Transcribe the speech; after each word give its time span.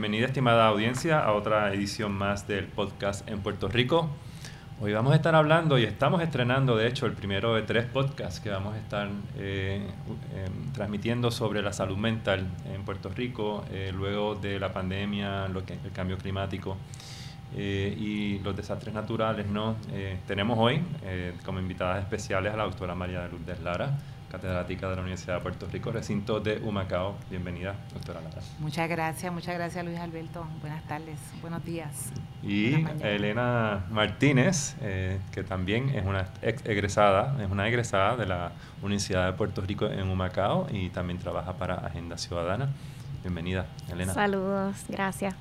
Bienvenida, 0.00 0.28
estimada 0.28 0.66
audiencia, 0.66 1.20
a 1.20 1.34
otra 1.34 1.74
edición 1.74 2.12
más 2.12 2.48
del 2.48 2.64
podcast 2.64 3.28
en 3.28 3.40
Puerto 3.40 3.68
Rico. 3.68 4.08
Hoy 4.80 4.94
vamos 4.94 5.12
a 5.12 5.16
estar 5.16 5.34
hablando 5.34 5.78
y 5.78 5.84
estamos 5.84 6.22
estrenando, 6.22 6.74
de 6.74 6.88
hecho, 6.88 7.04
el 7.04 7.12
primero 7.12 7.54
de 7.54 7.64
tres 7.64 7.84
podcasts 7.84 8.40
que 8.40 8.48
vamos 8.48 8.72
a 8.72 8.78
estar 8.78 9.10
eh, 9.36 9.86
em, 10.34 10.72
transmitiendo 10.72 11.30
sobre 11.30 11.60
la 11.60 11.74
salud 11.74 11.98
mental 11.98 12.46
en 12.74 12.82
Puerto 12.86 13.10
Rico, 13.10 13.62
eh, 13.70 13.92
luego 13.94 14.36
de 14.36 14.58
la 14.58 14.72
pandemia, 14.72 15.48
lo 15.48 15.66
que, 15.66 15.74
el 15.74 15.92
cambio 15.92 16.16
climático 16.16 16.78
eh, 17.54 17.94
y 17.94 18.38
los 18.38 18.56
desastres 18.56 18.94
naturales. 18.94 19.48
¿no? 19.48 19.76
tenemos 20.26 20.58
hoy 20.58 20.82
como 21.44 21.60
invitadas 21.60 22.02
especiales 22.02 22.54
a 22.54 22.56
la 22.56 22.64
doctora 22.64 22.94
María 22.94 23.20
de 23.20 23.28
Lourdes 23.28 23.60
Lara, 23.60 23.98
catedrática 24.30 24.88
de 24.88 24.94
la 24.94 25.02
Universidad 25.02 25.36
de 25.36 25.40
Puerto 25.40 25.66
Rico, 25.70 25.90
recinto 25.90 26.40
de 26.40 26.58
Humacao. 26.58 27.16
Bienvenida, 27.28 27.74
doctora 27.92 28.20
Lara. 28.20 28.40
Muchas 28.60 28.88
gracias, 28.88 29.32
muchas 29.32 29.54
gracias 29.56 29.84
Luis 29.84 29.98
Alberto. 29.98 30.46
Buenas 30.60 30.86
tardes, 30.86 31.18
buenos 31.40 31.64
días. 31.64 32.12
Y 32.42 32.86
Elena 33.02 33.86
Martínez, 33.90 34.76
eh, 34.80 35.18
que 35.32 35.42
también 35.42 35.90
es 35.90 36.06
una 36.06 36.28
ex 36.42 36.64
egresada, 36.64 37.42
es 37.42 37.50
una 37.50 37.68
egresada 37.68 38.16
de 38.16 38.26
la 38.26 38.52
Universidad 38.82 39.26
de 39.26 39.32
Puerto 39.32 39.62
Rico 39.62 39.86
en 39.86 40.08
Humacao 40.08 40.68
y 40.70 40.90
también 40.90 41.18
trabaja 41.18 41.54
para 41.54 41.74
Agenda 41.74 42.16
Ciudadana. 42.16 42.68
Bienvenida, 43.22 43.66
Elena. 43.90 44.14
Saludos, 44.14 44.76
gracias. 44.88 45.34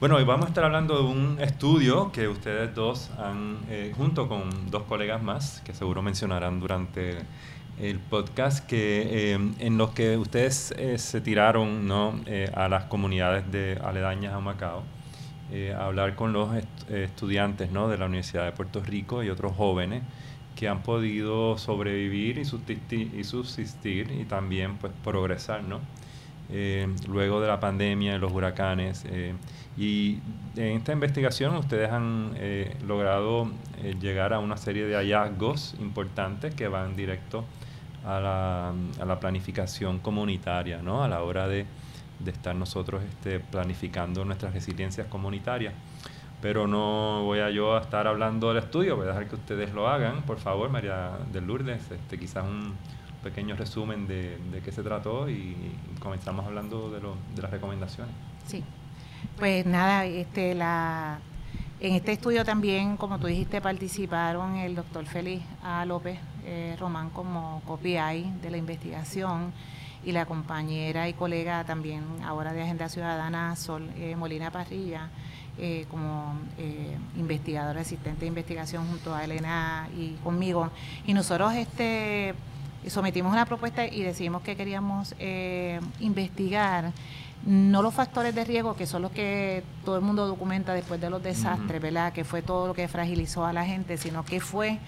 Bueno, 0.00 0.16
hoy 0.16 0.24
vamos 0.24 0.46
a 0.46 0.48
estar 0.48 0.64
hablando 0.64 0.96
de 0.98 1.02
un 1.04 1.38
estudio 1.40 2.12
que 2.12 2.28
ustedes 2.28 2.74
dos 2.74 3.10
han, 3.18 3.58
eh, 3.68 3.92
junto 3.96 4.28
con 4.28 4.70
dos 4.70 4.82
colegas 4.84 5.22
más, 5.22 5.62
que 5.64 5.72
seguro 5.72 6.02
mencionarán 6.02 6.60
durante 6.60 7.18
el 7.78 7.98
podcast 7.98 8.64
que 8.66 9.32
eh, 9.32 9.38
en 9.58 9.78
los 9.78 9.90
que 9.90 10.16
ustedes 10.16 10.72
eh, 10.78 10.98
se 10.98 11.20
tiraron 11.20 11.86
¿no? 11.86 12.20
Eh, 12.26 12.50
a 12.54 12.68
las 12.68 12.84
comunidades 12.84 13.50
de 13.50 13.78
aledañas 13.82 14.34
a 14.34 14.40
Macao 14.40 14.82
a 15.76 15.84
hablar 15.84 16.16
con 16.16 16.32
los 16.32 16.50
estudiantes 16.88 17.70
¿no? 17.70 17.86
de 17.86 17.96
la 17.96 18.06
Universidad 18.06 18.44
de 18.44 18.50
Puerto 18.50 18.80
Rico 18.80 19.22
y 19.22 19.28
otros 19.28 19.54
jóvenes 19.54 20.02
que 20.56 20.66
han 20.66 20.82
podido 20.82 21.58
sobrevivir 21.58 22.38
y 22.38 22.44
subsistir 22.44 23.14
y, 23.14 23.22
subsistir 23.22 24.10
y 24.10 24.24
también 24.24 24.78
pues 24.78 24.92
progresar 25.04 25.62
¿no? 25.62 25.80
luego 27.06 27.40
de 27.40 27.46
la 27.46 27.60
pandemia, 27.60 28.18
los 28.18 28.32
huracanes 28.32 29.04
y 29.76 30.18
en 30.56 30.78
esta 30.78 30.92
investigación 30.92 31.54
ustedes 31.54 31.92
han 31.92 32.34
logrado 32.84 33.48
llegar 34.00 34.32
a 34.32 34.40
una 34.40 34.56
serie 34.56 34.86
de 34.86 34.96
hallazgos 34.96 35.76
importantes 35.78 36.52
que 36.52 36.66
van 36.66 36.96
directo 36.96 37.44
a 38.06 38.20
la, 38.20 38.68
a 39.00 39.04
la 39.04 39.20
planificación 39.20 39.98
comunitaria, 39.98 40.82
¿no? 40.82 41.02
a 41.02 41.08
la 41.08 41.22
hora 41.22 41.48
de, 41.48 41.66
de 42.20 42.30
estar 42.30 42.54
nosotros 42.54 43.02
este, 43.02 43.40
planificando 43.40 44.24
nuestras 44.24 44.52
resiliencias 44.52 45.06
comunitarias. 45.08 45.74
Pero 46.42 46.66
no 46.66 47.22
voy 47.24 47.38
a 47.38 47.50
yo 47.50 47.76
a 47.76 47.80
estar 47.80 48.06
hablando 48.06 48.48
del 48.48 48.62
estudio, 48.62 48.96
voy 48.96 49.06
a 49.06 49.08
dejar 49.08 49.28
que 49.28 49.34
ustedes 49.36 49.72
lo 49.72 49.88
hagan, 49.88 50.22
por 50.22 50.38
favor, 50.38 50.68
María 50.68 51.12
del 51.32 51.46
Lourdes, 51.46 51.90
este, 51.90 52.18
quizás 52.18 52.44
un 52.44 52.74
pequeño 53.22 53.56
resumen 53.56 54.06
de, 54.06 54.36
de 54.52 54.60
qué 54.60 54.70
se 54.70 54.82
trató 54.82 55.30
y 55.30 55.56
comenzamos 56.00 56.44
hablando 56.44 56.90
de, 56.90 57.00
lo, 57.00 57.16
de 57.34 57.40
las 57.40 57.50
recomendaciones. 57.50 58.14
Sí, 58.46 58.62
pues 59.38 59.64
nada, 59.64 60.04
este, 60.04 60.54
la, 60.54 61.18
en 61.80 61.94
este 61.94 62.12
estudio 62.12 62.44
también, 62.44 62.98
como 62.98 63.18
tú 63.18 63.26
dijiste, 63.26 63.62
participaron 63.62 64.56
el 64.56 64.74
doctor 64.74 65.06
Félix 65.06 65.42
A. 65.62 65.86
López 65.86 66.18
eh, 66.44 66.76
Román 66.78 67.10
como 67.10 67.62
COPI 67.66 68.32
de 68.42 68.50
la 68.50 68.56
investigación 68.56 69.52
y 70.04 70.12
la 70.12 70.26
compañera 70.26 71.08
y 71.08 71.14
colega 71.14 71.64
también 71.64 72.04
ahora 72.24 72.52
de 72.52 72.62
Agenda 72.62 72.88
Ciudadana, 72.88 73.56
Sol 73.56 73.90
eh, 73.96 74.14
Molina 74.16 74.50
Parrilla, 74.50 75.08
eh, 75.56 75.86
como 75.90 76.34
investigadora 77.16 77.80
asistente 77.80 78.20
de 78.20 78.26
investigación 78.26 78.86
junto 78.88 79.14
a 79.14 79.24
Elena 79.24 79.88
y 79.96 80.12
conmigo. 80.22 80.70
Y 81.06 81.14
nosotros 81.14 81.54
este 81.54 82.34
sometimos 82.86 83.32
una 83.32 83.46
propuesta 83.46 83.86
y 83.86 84.02
decidimos 84.02 84.42
que 84.42 84.56
queríamos 84.56 85.14
investigar 86.00 86.92
no 87.46 87.82
los 87.82 87.92
factores 87.92 88.34
de 88.34 88.44
riesgo, 88.44 88.74
que 88.74 88.86
son 88.86 89.02
los 89.02 89.12
que 89.12 89.62
todo 89.84 89.96
el 89.96 90.02
mundo 90.02 90.26
documenta 90.26 90.72
después 90.72 91.00
de 91.00 91.10
los 91.10 91.22
desastres, 91.22 91.80
¿verdad? 91.80 92.12
Que 92.12 92.24
fue 92.24 92.42
todo 92.42 92.66
lo 92.66 92.74
que 92.74 92.88
fragilizó 92.88 93.44
a 93.44 93.52
la 93.52 93.64
gente, 93.64 93.96
sino 93.96 94.24
que 94.24 94.40
fue 94.40 94.78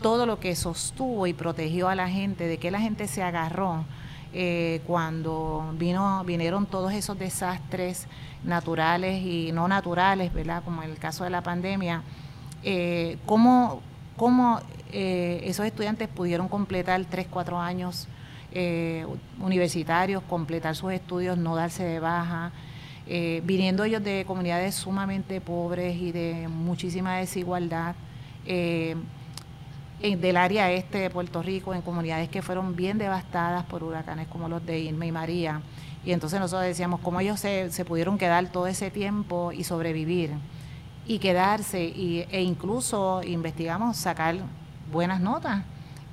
todo 0.00 0.26
lo 0.26 0.38
que 0.38 0.54
sostuvo 0.56 1.26
y 1.26 1.32
protegió 1.32 1.88
a 1.88 1.94
la 1.94 2.08
gente, 2.08 2.46
de 2.46 2.58
que 2.58 2.70
la 2.70 2.80
gente 2.80 3.08
se 3.08 3.22
agarró 3.22 3.84
eh, 4.38 4.82
cuando 4.86 5.72
vino, 5.78 6.22
vinieron 6.24 6.66
todos 6.66 6.92
esos 6.92 7.18
desastres 7.18 8.06
naturales 8.44 9.22
y 9.24 9.50
no 9.52 9.66
naturales, 9.66 10.30
¿verdad? 10.32 10.62
Como 10.62 10.82
en 10.82 10.90
el 10.90 10.98
caso 10.98 11.24
de 11.24 11.30
la 11.30 11.42
pandemia, 11.42 12.02
eh, 12.62 13.16
cómo, 13.24 13.80
cómo 14.16 14.60
eh, 14.92 15.40
esos 15.44 15.64
estudiantes 15.64 16.08
pudieron 16.08 16.48
completar 16.48 17.02
tres, 17.06 17.26
cuatro 17.30 17.58
años 17.58 18.08
universitarios, 19.38 20.22
completar 20.22 20.74
sus 20.76 20.90
estudios, 20.90 21.36
no 21.36 21.54
darse 21.56 21.84
de 21.84 22.00
baja, 22.00 22.52
viniendo 23.42 23.84
ellos 23.84 24.02
de 24.02 24.24
comunidades 24.26 24.74
sumamente 24.74 25.42
pobres 25.42 25.94
y 25.96 26.10
de 26.10 26.48
muchísima 26.48 27.18
desigualdad 27.18 27.94
del 30.00 30.36
área 30.36 30.70
este 30.70 30.98
de 30.98 31.10
Puerto 31.10 31.42
Rico, 31.42 31.74
en 31.74 31.82
comunidades 31.82 32.28
que 32.28 32.42
fueron 32.42 32.76
bien 32.76 32.98
devastadas 32.98 33.64
por 33.64 33.82
huracanes 33.82 34.28
como 34.28 34.48
los 34.48 34.64
de 34.64 34.78
Irma 34.78 35.06
y 35.06 35.12
María. 35.12 35.62
Y 36.04 36.12
entonces 36.12 36.38
nosotros 36.38 36.66
decíamos 36.66 37.00
cómo 37.00 37.20
ellos 37.20 37.40
se, 37.40 37.84
pudieron 37.86 38.18
quedar 38.18 38.46
todo 38.52 38.66
ese 38.66 38.90
tiempo 38.90 39.52
y 39.52 39.64
sobrevivir 39.64 40.30
y 41.06 41.18
quedarse 41.18 41.82
y, 41.84 42.26
e 42.30 42.42
incluso 42.42 43.22
investigamos 43.24 43.96
sacar 43.96 44.36
buenas 44.92 45.20
notas 45.20 45.62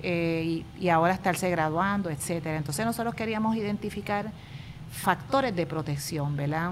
eh, 0.02 0.64
y, 0.80 0.86
y, 0.86 0.90
ahora 0.90 1.14
estarse 1.14 1.50
graduando, 1.50 2.10
etcétera. 2.10 2.58
Entonces 2.58 2.86
nosotros 2.86 3.14
queríamos 3.16 3.56
identificar 3.56 4.32
factores 4.92 5.56
de 5.56 5.66
protección, 5.66 6.36
¿verdad? 6.36 6.72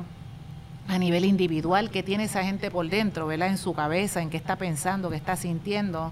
A 0.87 0.97
nivel 0.97 1.25
individual, 1.25 1.89
qué 1.91 2.03
tiene 2.03 2.23
esa 2.23 2.43
gente 2.43 2.71
por 2.71 2.89
dentro, 2.89 3.27
¿verdad? 3.27 3.49
En 3.49 3.57
su 3.57 3.73
cabeza, 3.73 4.21
en 4.21 4.29
qué 4.29 4.37
está 4.37 4.55
pensando, 4.55 5.09
qué 5.09 5.15
está 5.15 5.35
sintiendo 5.35 6.11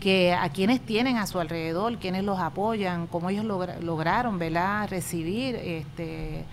que 0.00 0.34
a 0.34 0.48
quienes 0.50 0.80
tienen 0.80 1.16
a 1.16 1.26
su 1.26 1.38
alrededor, 1.40 1.98
quienes 1.98 2.24
los 2.24 2.38
apoyan, 2.38 3.06
cómo 3.06 3.30
ellos 3.30 3.44
lograron 3.44 4.38
¿verdad? 4.38 4.88
recibir 4.88 5.56
este, 5.56 6.44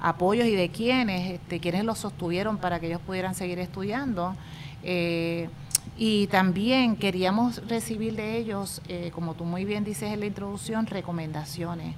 apoyos 0.00 0.46
y 0.46 0.54
de 0.54 0.68
quiénes, 0.70 1.32
este, 1.32 1.60
quienes 1.60 1.84
los 1.84 1.98
sostuvieron 1.98 2.58
para 2.58 2.80
que 2.80 2.88
ellos 2.88 3.00
pudieran 3.00 3.34
seguir 3.34 3.58
estudiando. 3.58 4.34
Eh, 4.82 5.48
y 5.96 6.28
también 6.28 6.96
queríamos 6.96 7.66
recibir 7.68 8.16
de 8.16 8.38
ellos, 8.38 8.80
eh, 8.88 9.10
como 9.14 9.34
tú 9.34 9.44
muy 9.44 9.64
bien 9.64 9.84
dices 9.84 10.12
en 10.12 10.20
la 10.20 10.26
introducción, 10.26 10.86
recomendaciones. 10.86 11.94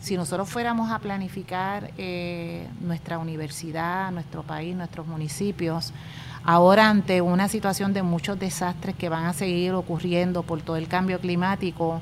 Si 0.00 0.16
nosotros 0.16 0.48
fuéramos 0.48 0.90
a 0.90 0.98
planificar 0.98 1.90
eh, 1.96 2.68
nuestra 2.80 3.18
universidad, 3.18 4.10
nuestro 4.12 4.42
país, 4.42 4.76
nuestros 4.76 5.06
municipios, 5.06 5.92
Ahora 6.48 6.88
ante 6.88 7.22
una 7.22 7.48
situación 7.48 7.92
de 7.92 8.04
muchos 8.04 8.38
desastres 8.38 8.94
que 8.94 9.08
van 9.08 9.24
a 9.24 9.32
seguir 9.32 9.72
ocurriendo 9.72 10.44
por 10.44 10.62
todo 10.62 10.76
el 10.76 10.86
cambio 10.86 11.18
climático, 11.18 12.00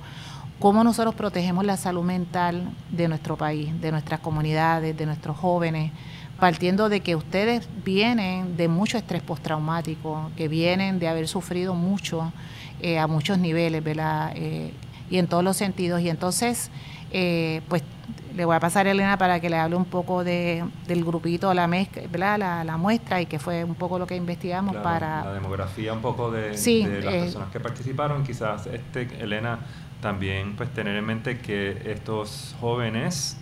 ¿cómo 0.59 0.85
nosotros 0.85 1.15
protegemos 1.15 1.65
la 1.65 1.79
salud 1.79 2.03
mental 2.03 2.69
de 2.91 3.09
nuestro 3.09 3.39
país, 3.39 3.81
de 3.81 3.91
nuestras 3.91 4.21
comunidades, 4.21 4.99
de 4.99 5.07
nuestros 5.07 5.39
jóvenes? 5.39 5.93
Partiendo 6.39 6.91
de 6.91 7.01
que 7.01 7.17
ustedes 7.17 7.67
vienen 7.87 8.59
de 8.59 8.69
mucho 8.69 8.99
estrés 8.99 9.23
postraumático, 9.23 10.31
que 10.37 10.47
vienen 10.47 10.99
de 10.99 11.09
haber 11.09 11.27
sufrido 11.27 11.75
mucho 11.75 12.31
eh, 12.83 12.99
a 12.99 13.07
muchos 13.07 13.39
niveles, 13.39 13.83
¿verdad? 13.83 14.35
Eh, 14.37 14.75
y 15.09 15.17
en 15.17 15.27
todos 15.27 15.43
los 15.43 15.57
sentidos. 15.57 16.03
Y 16.03 16.11
entonces, 16.11 16.71
eh, 17.13 17.63
pues 17.71 17.83
le 18.35 18.45
voy 18.45 18.57
a 18.57 18.61
pasar 18.61 18.87
a 18.87 18.91
Elena 18.91 19.17
para 19.17 19.41
que 19.41 19.49
le 19.49 19.57
hable 19.57 19.77
un 19.77 19.85
poco 19.85 20.25
de, 20.25 20.65
del 20.87 21.05
grupito, 21.05 21.53
la, 21.55 21.67
mezcla, 21.67 22.39
La, 22.39 22.65
la, 22.65 22.77
muestra 22.77 23.21
y 23.21 23.27
que 23.27 23.39
fue 23.39 23.65
un 23.65 23.75
poco 23.75 23.99
lo 23.99 24.07
que 24.07 24.17
investigamos 24.17 24.77
para... 24.77 25.25
La 25.25 25.35
demografía 25.35 25.93
un 25.93 26.01
poco 26.01 26.31
de, 26.31 26.51
las 26.51 26.67
eh, 26.67 27.21
personas 27.23 27.51
que 27.51 27.61
participaron. 27.61 28.25
Quizás, 28.25 28.67
este 28.67 29.09
Elena, 29.21 29.61
también 30.01 30.57
pues 30.57 30.73
tener 30.73 30.97
en 30.97 31.05
mente 31.05 31.39
que 31.39 31.81
estos 31.87 32.57
jóvenes 32.61 33.37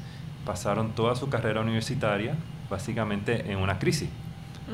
pasaron 0.44 0.92
toda 0.92 1.16
su 1.16 1.28
carrera 1.28 1.60
universitaria 1.60 2.34
básicamente 2.68 3.50
en 3.50 3.58
una 3.58 3.78
crisis. 3.78 4.08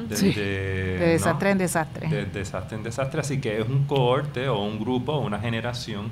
de 0.08 0.98
desastre 0.98 1.50
en 1.50 1.58
desastre. 1.58 2.08
De 2.08 2.24
desastre 2.26 2.76
en 2.76 2.82
desastre, 2.82 3.20
así 3.20 3.40
que 3.40 3.60
es 3.60 3.68
un 3.68 3.84
cohorte 3.86 4.48
o 4.48 4.62
un 4.62 4.78
grupo 4.78 5.12
o 5.12 5.20
una 5.20 5.38
generación 5.38 6.10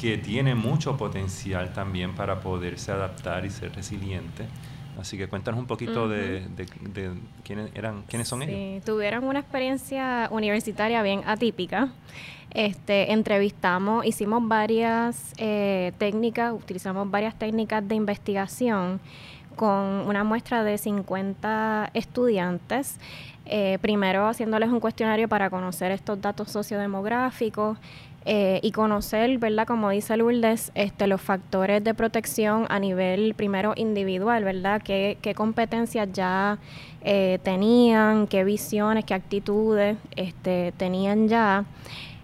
que 0.00 0.16
tiene 0.16 0.54
mucho 0.54 0.96
potencial 0.96 1.72
también 1.74 2.14
para 2.14 2.40
poderse 2.40 2.90
adaptar 2.90 3.44
y 3.44 3.50
ser 3.50 3.74
resiliente. 3.74 4.46
Así 4.98 5.16
que 5.16 5.28
cuéntanos 5.28 5.60
un 5.60 5.66
poquito 5.66 6.08
de, 6.08 6.46
quiénes 7.44 7.70
eran, 7.74 8.02
quiénes 8.08 8.26
son 8.26 8.42
sí, 8.42 8.50
ellos. 8.50 8.84
Tuvieron 8.84 9.24
una 9.24 9.40
experiencia 9.40 10.28
universitaria 10.30 11.02
bien 11.02 11.22
atípica. 11.26 11.92
Este, 12.52 13.12
entrevistamos, 13.12 14.04
hicimos 14.04 14.46
varias 14.46 15.32
eh, 15.36 15.92
técnicas, 15.98 16.52
utilizamos 16.52 17.10
varias 17.10 17.38
técnicas 17.38 17.86
de 17.86 17.94
investigación 17.94 19.00
con 19.54 20.06
una 20.08 20.24
muestra 20.24 20.64
de 20.64 20.78
50 20.78 21.90
estudiantes, 21.94 22.98
eh, 23.46 23.78
primero 23.80 24.26
haciéndoles 24.26 24.70
un 24.70 24.80
cuestionario 24.80 25.28
para 25.28 25.50
conocer 25.50 25.92
estos 25.92 26.20
datos 26.20 26.50
sociodemográficos 26.50 27.78
eh, 28.26 28.60
y 28.62 28.72
conocer, 28.72 29.38
¿verdad? 29.38 29.66
Como 29.66 29.88
dice 29.88 30.14
Lourdes, 30.18 30.72
este, 30.74 31.06
los 31.06 31.22
factores 31.22 31.82
de 31.82 31.94
protección 31.94 32.66
a 32.68 32.78
nivel 32.78 33.32
primero 33.34 33.72
individual, 33.76 34.44
¿verdad? 34.44 34.82
¿Qué, 34.82 35.16
qué 35.22 35.34
competencias 35.34 36.06
ya 36.12 36.58
eh, 37.02 37.38
tenían, 37.42 38.26
qué 38.26 38.44
visiones, 38.44 39.06
qué 39.06 39.14
actitudes 39.14 39.96
este, 40.16 40.74
tenían 40.76 41.28
ya. 41.28 41.64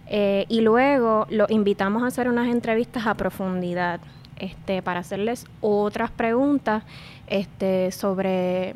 Eh, 0.09 0.45
y 0.51 0.61
luego 0.61 1.27
los 1.31 1.51
invitamos 1.51 2.03
a 2.03 2.09
hacer 2.09 2.29
unas 2.29 2.49
entrevistas 2.49 3.07
a 3.07 3.15
profundidad 3.15 4.01
este, 4.39 4.83
para 4.83 5.01
hacerles 5.01 5.47
otras 5.63 6.11
preguntas 6.11 6.85
este, 7.27 7.91
sobre 7.91 8.75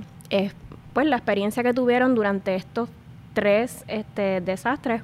pues, 0.95 1.07
la 1.07 1.17
experiencia 1.17 1.63
que 1.63 1.75
tuvieron 1.75 2.15
durante 2.15 2.55
estos 2.55 2.89
tres 3.35 3.85
este, 3.89 4.41
desastres 4.41 5.03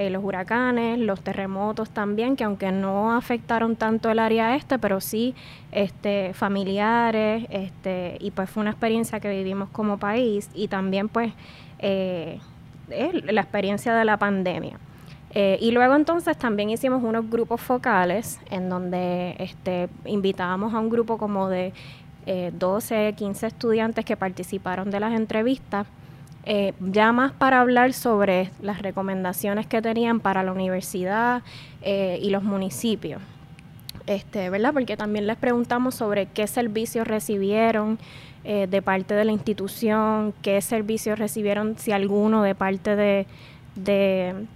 eh, 0.00 0.08
los 0.08 0.24
huracanes, 0.24 0.98
los 0.98 1.20
terremotos 1.20 1.90
también, 1.90 2.34
que 2.34 2.44
aunque 2.44 2.72
no 2.72 3.12
afectaron 3.12 3.76
tanto 3.76 4.10
el 4.10 4.18
área 4.18 4.56
este, 4.56 4.78
pero 4.78 4.98
sí 4.98 5.34
este, 5.72 6.32
familiares, 6.32 7.44
este, 7.50 8.16
y 8.18 8.30
pues 8.30 8.48
fue 8.48 8.62
una 8.62 8.70
experiencia 8.70 9.20
que 9.20 9.28
vivimos 9.28 9.68
como 9.68 9.98
país 9.98 10.48
y 10.54 10.68
también 10.68 11.10
pues 11.10 11.34
eh, 11.80 12.40
la 12.88 13.42
experiencia 13.42 13.94
de 13.94 14.06
la 14.06 14.16
pandemia. 14.16 14.78
Eh, 15.34 15.58
y 15.60 15.70
luego 15.70 15.94
entonces 15.94 16.34
también 16.38 16.70
hicimos 16.70 17.02
unos 17.04 17.28
grupos 17.28 17.60
focales 17.60 18.40
en 18.50 18.70
donde 18.70 19.36
este, 19.38 19.90
invitábamos 20.06 20.72
a 20.72 20.78
un 20.78 20.88
grupo 20.88 21.18
como 21.18 21.50
de 21.50 21.74
12, 22.54 23.16
15 23.18 23.46
estudiantes 23.46 24.06
que 24.06 24.16
participaron 24.16 24.90
de 24.90 25.00
las 25.00 25.12
entrevistas 25.12 25.86
eh, 26.44 26.72
ya 26.80 27.12
más 27.12 27.32
para 27.32 27.60
hablar 27.60 27.92
sobre 27.92 28.50
las 28.62 28.80
recomendaciones 28.80 29.66
que 29.66 29.82
tenían 29.82 30.20
para 30.20 30.42
la 30.42 30.52
universidad 30.52 31.42
eh, 31.82 32.18
y 32.22 32.30
los 32.30 32.42
municipios. 32.42 33.20
Este, 34.06 34.48
¿verdad? 34.48 34.72
Porque 34.72 34.96
también 34.96 35.26
les 35.26 35.36
preguntamos 35.36 35.94
sobre 35.94 36.26
qué 36.26 36.46
servicios 36.46 37.06
recibieron 37.06 37.98
eh, 38.44 38.66
de 38.68 38.80
parte 38.80 39.14
de 39.14 39.24
la 39.24 39.32
institución, 39.32 40.32
qué 40.40 40.60
servicios 40.62 41.18
recibieron, 41.18 41.76
si 41.76 41.92
alguno, 41.92 42.42
de 42.42 42.54
parte 42.54 42.96
de, 42.96 43.26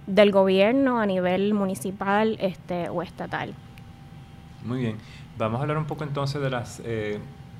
del 0.07 0.31
gobierno 0.31 0.99
a 0.99 1.05
nivel 1.05 1.53
municipal 1.53 2.37
este, 2.41 2.89
o 2.89 3.03
estatal. 3.03 3.53
Muy 4.63 4.79
bien. 4.79 4.97
Vamos 5.37 5.59
a 5.59 5.61
hablar 5.61 5.77
un 5.77 5.85
poco 5.85 6.03
entonces 6.03 6.41
de 6.41 6.49
las 6.49 6.81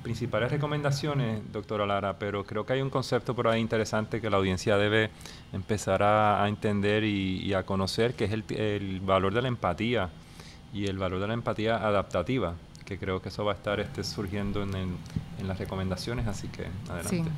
principales 0.06 0.52
recomendaciones, 0.52 1.42
doctora 1.52 1.88
Lara, 1.88 2.20
pero 2.20 2.46
creo 2.46 2.64
que 2.64 2.74
hay 2.74 2.82
un 2.84 2.92
concepto 2.92 3.36
por 3.36 3.48
ahí 3.48 3.60
interesante 3.60 4.22
que 4.22 4.30
la 4.30 4.38
audiencia 4.38 4.78
debe 4.78 5.10
empezar 5.52 6.04
a, 6.04 6.48
entender 6.48 7.04
y, 7.04 7.52
a 7.56 7.64
conocer, 7.64 8.14
que 8.14 8.26
es 8.26 8.32
el, 8.32 9.00
valor 9.00 9.34
de 9.34 9.42
la 9.42 9.48
empatía 9.48 10.10
y 10.72 10.86
el 10.86 11.00
valor 11.00 11.22
de 11.22 11.28
la 11.28 11.34
empatía 11.34 11.78
adaptativa, 11.78 12.54
que 12.86 13.00
creo 13.00 13.20
que 13.20 13.30
eso 13.30 13.44
va 13.46 13.54
a 13.54 13.56
estar 13.56 13.80
este, 13.80 14.04
surgiendo 14.04 14.62
en, 14.62 14.96
las 15.44 15.58
recomendaciones, 15.58 16.28
así 16.28 16.50
que 16.50 16.68
adelante. 16.88 17.32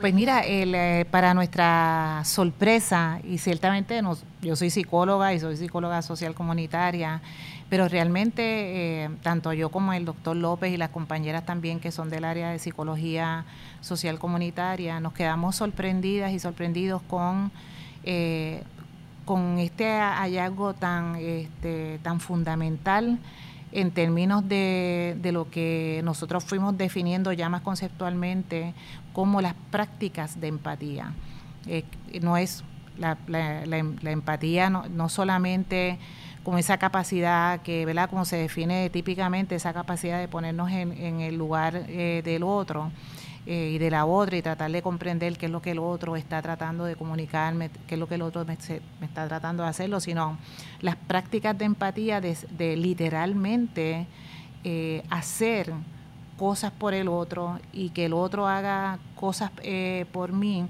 Pues 0.00 0.12
mira, 0.12 0.42
eh, 0.44 1.04
para 1.12 1.32
nuestra 1.32 2.22
sorpresa, 2.24 3.20
y 3.22 3.38
ciertamente 3.38 4.00
yo 4.42 4.56
soy 4.56 4.70
psicóloga 4.70 5.32
y 5.32 5.38
soy 5.38 5.56
psicóloga 5.56 6.02
social 6.02 6.34
comunitaria, 6.34 7.22
pero 7.70 7.88
realmente 7.88 9.04
eh, 9.04 9.10
tanto 9.22 9.52
yo 9.52 9.70
como 9.70 9.92
el 9.92 10.04
doctor 10.04 10.36
López 10.36 10.72
y 10.72 10.76
las 10.76 10.90
compañeras 10.90 11.46
también 11.46 11.78
que 11.78 11.92
son 11.92 12.10
del 12.10 12.24
área 12.24 12.50
de 12.50 12.58
psicología 12.58 13.44
social 13.80 14.18
comunitaria, 14.18 14.98
nos 14.98 15.12
quedamos 15.12 15.56
sorprendidas 15.56 16.32
y 16.32 16.40
sorprendidos 16.40 17.00
con, 17.02 17.52
eh, 18.02 18.64
con 19.24 19.58
este 19.60 19.88
hallazgo 19.88 20.74
tan, 20.74 21.14
este, 21.14 22.00
tan 22.02 22.18
fundamental 22.18 23.20
en 23.72 23.92
términos 23.92 24.48
de, 24.48 25.16
de, 25.22 25.30
lo 25.30 25.48
que 25.48 26.00
nosotros 26.02 26.44
fuimos 26.44 26.76
definiendo 26.76 27.32
ya 27.32 27.48
más 27.48 27.60
conceptualmente 27.60 28.74
como 29.12 29.40
las 29.40 29.54
prácticas 29.70 30.40
de 30.40 30.48
empatía. 30.48 31.12
Eh, 31.68 31.84
no 32.20 32.36
es 32.36 32.64
la, 32.98 33.16
la, 33.28 33.78
empatía, 34.10 34.70
no, 34.70 34.88
no 34.88 35.08
solamente 35.08 35.98
con 36.50 36.58
esa 36.58 36.78
capacidad 36.78 37.62
que, 37.62 37.86
¿verdad? 37.86 38.10
Como 38.10 38.24
se 38.24 38.36
define 38.36 38.90
típicamente, 38.90 39.54
esa 39.54 39.72
capacidad 39.72 40.18
de 40.18 40.26
ponernos 40.26 40.68
en, 40.72 41.20
el 41.20 41.36
lugar 41.36 41.84
eh, 41.86 42.22
del 42.24 42.42
otro 42.42 42.90
eh, 43.46 43.70
y 43.74 43.78
de 43.78 43.88
la 43.88 44.04
otra 44.04 44.36
y 44.36 44.42
tratar 44.42 44.72
de 44.72 44.82
comprender 44.82 45.38
qué 45.38 45.46
es 45.46 45.52
lo 45.52 45.62
que 45.62 45.70
el 45.70 45.78
otro 45.78 46.16
está 46.16 46.42
tratando 46.42 46.86
de 46.86 46.96
comunicarme, 46.96 47.70
qué 47.86 47.94
es 47.94 48.00
lo 48.00 48.08
que 48.08 48.16
el 48.16 48.22
otro 48.22 48.44
me, 48.44 48.54
está 48.54 49.28
tratando 49.28 49.62
de 49.62 49.68
hacerlo, 49.68 50.00
sino 50.00 50.38
las 50.80 50.96
prácticas 50.96 51.56
de 51.56 51.66
empatía 51.66 52.20
de, 52.20 52.76
literalmente 52.76 54.08
eh, 54.64 55.04
hacer 55.08 55.72
cosas 56.36 56.72
por 56.72 56.94
el 56.94 57.06
otro 57.06 57.60
y 57.72 57.90
que 57.90 58.06
el 58.06 58.12
otro 58.12 58.48
haga 58.48 58.98
cosas 59.14 59.52
por 60.10 60.32
mí 60.32 60.66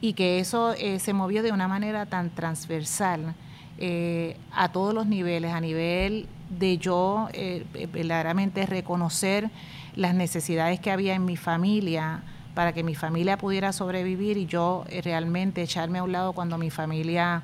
y 0.00 0.12
que 0.12 0.38
eso 0.38 0.74
se 0.76 1.12
movió 1.12 1.42
de 1.42 1.50
una 1.50 1.66
manera 1.66 2.06
tan 2.06 2.30
transversal 2.30 3.34
eh, 3.78 4.36
a 4.52 4.68
todos 4.68 4.94
los 4.94 5.06
niveles, 5.06 5.52
a 5.52 5.60
nivel 5.60 6.28
de 6.48 6.78
yo 6.78 7.28
eh, 7.32 7.64
verdaderamente 7.92 8.66
reconocer 8.66 9.50
las 9.96 10.14
necesidades 10.14 10.78
que 10.78 10.92
había 10.92 11.14
en 11.14 11.24
mi 11.24 11.36
familia 11.36 12.22
para 12.54 12.72
que 12.72 12.84
mi 12.84 12.94
familia 12.94 13.36
pudiera 13.36 13.72
sobrevivir 13.72 14.36
y 14.36 14.46
yo 14.46 14.84
eh, 14.88 15.02
realmente 15.02 15.62
echarme 15.62 15.98
a 15.98 16.04
un 16.04 16.12
lado 16.12 16.32
cuando 16.32 16.56
mi 16.56 16.70
familia 16.70 17.42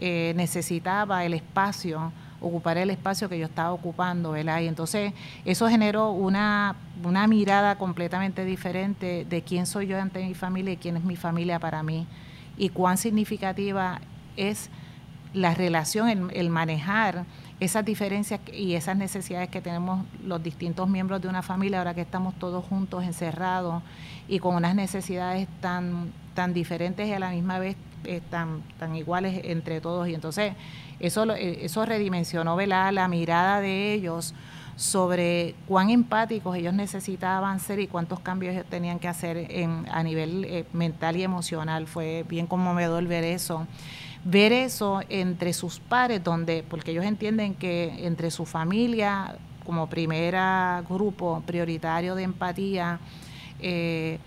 necesitaba 0.00 1.24
el 1.24 1.34
espacio, 1.34 2.12
ocupar 2.40 2.78
el 2.78 2.90
espacio 2.90 3.28
que 3.28 3.36
yo 3.36 3.46
estaba 3.46 3.72
ocupando, 3.72 4.30
¿verdad? 4.30 4.60
Y 4.60 4.68
entonces 4.68 5.12
eso 5.44 5.68
generó 5.68 6.12
una, 6.12 6.76
una 7.02 7.26
mirada 7.26 7.76
completamente 7.78 8.44
diferente 8.44 9.26
de 9.28 9.42
quién 9.42 9.66
soy 9.66 9.88
yo 9.88 10.00
ante 10.00 10.24
mi 10.24 10.34
familia 10.34 10.74
y 10.74 10.76
quién 10.76 10.96
es 10.96 11.02
mi 11.02 11.16
familia 11.16 11.58
para 11.58 11.82
mí 11.82 12.06
y 12.56 12.68
cuán 12.68 12.96
significativa 12.96 14.00
es 14.36 14.70
la 15.34 15.54
relación, 15.54 16.30
el, 16.32 16.50
manejar 16.50 17.24
esas 17.60 17.84
diferencias 17.84 18.40
y 18.52 18.74
esas 18.74 18.96
necesidades 18.96 19.48
que 19.48 19.60
tenemos 19.60 20.04
los 20.24 20.42
distintos 20.42 20.88
miembros 20.88 21.20
de 21.20 21.28
una 21.28 21.42
familia 21.42 21.78
ahora 21.78 21.94
que 21.94 22.02
estamos 22.02 22.34
todos 22.38 22.64
juntos 22.64 23.04
encerrados 23.04 23.82
y 24.28 24.38
con 24.38 24.54
unas 24.54 24.74
necesidades 24.74 25.48
tan 25.60 26.12
tan 26.34 26.54
diferentes 26.54 27.08
y 27.08 27.12
a 27.12 27.18
la 27.18 27.30
misma 27.30 27.58
vez 27.58 27.76
eh, 28.04 28.20
tan 28.30 28.62
tan 28.78 28.94
iguales 28.94 29.40
entre 29.44 29.80
todos. 29.80 30.08
Y 30.08 30.14
entonces 30.14 30.52
eso 31.00 31.24
eh, 31.34 31.64
eso 31.64 31.84
redimensionó 31.84 32.56
la 32.56 33.08
mirada 33.08 33.60
de 33.60 33.92
ellos 33.92 34.34
sobre 34.78 35.56
cuán 35.66 35.90
empáticos 35.90 36.56
ellos 36.56 36.72
necesitaban 36.72 37.58
ser 37.58 37.80
y 37.80 37.88
cuántos 37.88 38.20
cambios 38.20 38.54
ellos 38.54 38.66
tenían 38.70 39.00
que 39.00 39.08
hacer 39.08 39.36
en, 39.36 39.84
a 39.90 40.04
nivel 40.04 40.44
eh, 40.44 40.64
mental 40.72 41.16
y 41.16 41.24
emocional. 41.24 41.88
Fue 41.88 42.24
bien 42.28 42.46
conmovedor 42.46 43.04
ver 43.04 43.24
eso 43.24 43.66
ver 44.24 44.52
eso 44.52 45.00
entre 45.08 45.52
sus 45.52 45.80
pares, 45.80 46.22
donde, 46.22 46.64
porque 46.68 46.90
ellos 46.90 47.04
entienden 47.04 47.54
que 47.54 48.06
entre 48.06 48.30
su 48.30 48.44
familia, 48.44 49.36
como 49.64 49.88
primera 49.88 50.82
grupo 50.88 51.42
prioritario 51.46 52.14
de 52.14 52.22
empatía, 52.22 53.00
eh, 53.60 54.18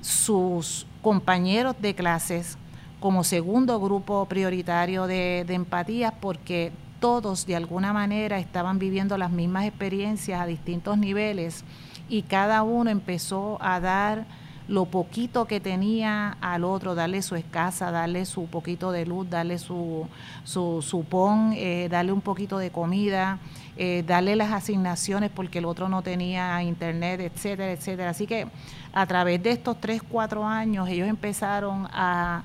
sus 0.00 0.86
compañeros 1.02 1.76
de 1.80 1.94
clases 1.94 2.58
como 3.00 3.24
segundo 3.24 3.80
grupo 3.80 4.26
prioritario 4.26 5.06
de 5.06 5.44
empatía, 5.48 6.12
porque 6.12 6.72
todos 7.00 7.46
de 7.46 7.56
alguna 7.56 7.92
manera 7.92 8.38
estaban 8.38 8.78
viviendo 8.78 9.16
las 9.16 9.30
mismas 9.30 9.64
experiencias 9.64 10.40
a 10.40 10.46
distintos 10.46 10.98
niveles 10.98 11.64
y 12.08 12.22
cada 12.22 12.62
uno 12.62 12.90
empezó 12.90 13.56
a 13.60 13.80
dar 13.80 14.26
lo 14.70 14.84
poquito 14.84 15.46
que 15.46 15.58
tenía 15.58 16.36
al 16.40 16.62
otro, 16.62 16.94
darle 16.94 17.22
su 17.22 17.34
escasa, 17.34 17.90
darle 17.90 18.24
su 18.24 18.46
poquito 18.46 18.92
de 18.92 19.04
luz, 19.04 19.28
darle 19.28 19.58
su, 19.58 20.06
su, 20.44 21.04
pon, 21.10 21.52
eh, 21.56 21.88
darle 21.90 22.12
un 22.12 22.20
poquito 22.20 22.56
de 22.56 22.70
comida, 22.70 23.40
eh, 23.76 24.04
darle 24.06 24.36
las 24.36 24.52
asignaciones 24.52 25.28
porque 25.34 25.58
el 25.58 25.64
otro 25.64 25.88
no 25.88 26.02
tenía 26.02 26.62
internet, 26.62 27.20
etcétera, 27.20 27.72
etcétera. 27.72 28.10
Así 28.10 28.28
que 28.28 28.46
a 28.92 29.06
través 29.06 29.42
de 29.42 29.50
estos 29.50 29.80
tres, 29.80 30.02
cuatro 30.08 30.46
años 30.46 30.88
ellos 30.88 31.08
empezaron 31.08 31.88
a 31.90 32.44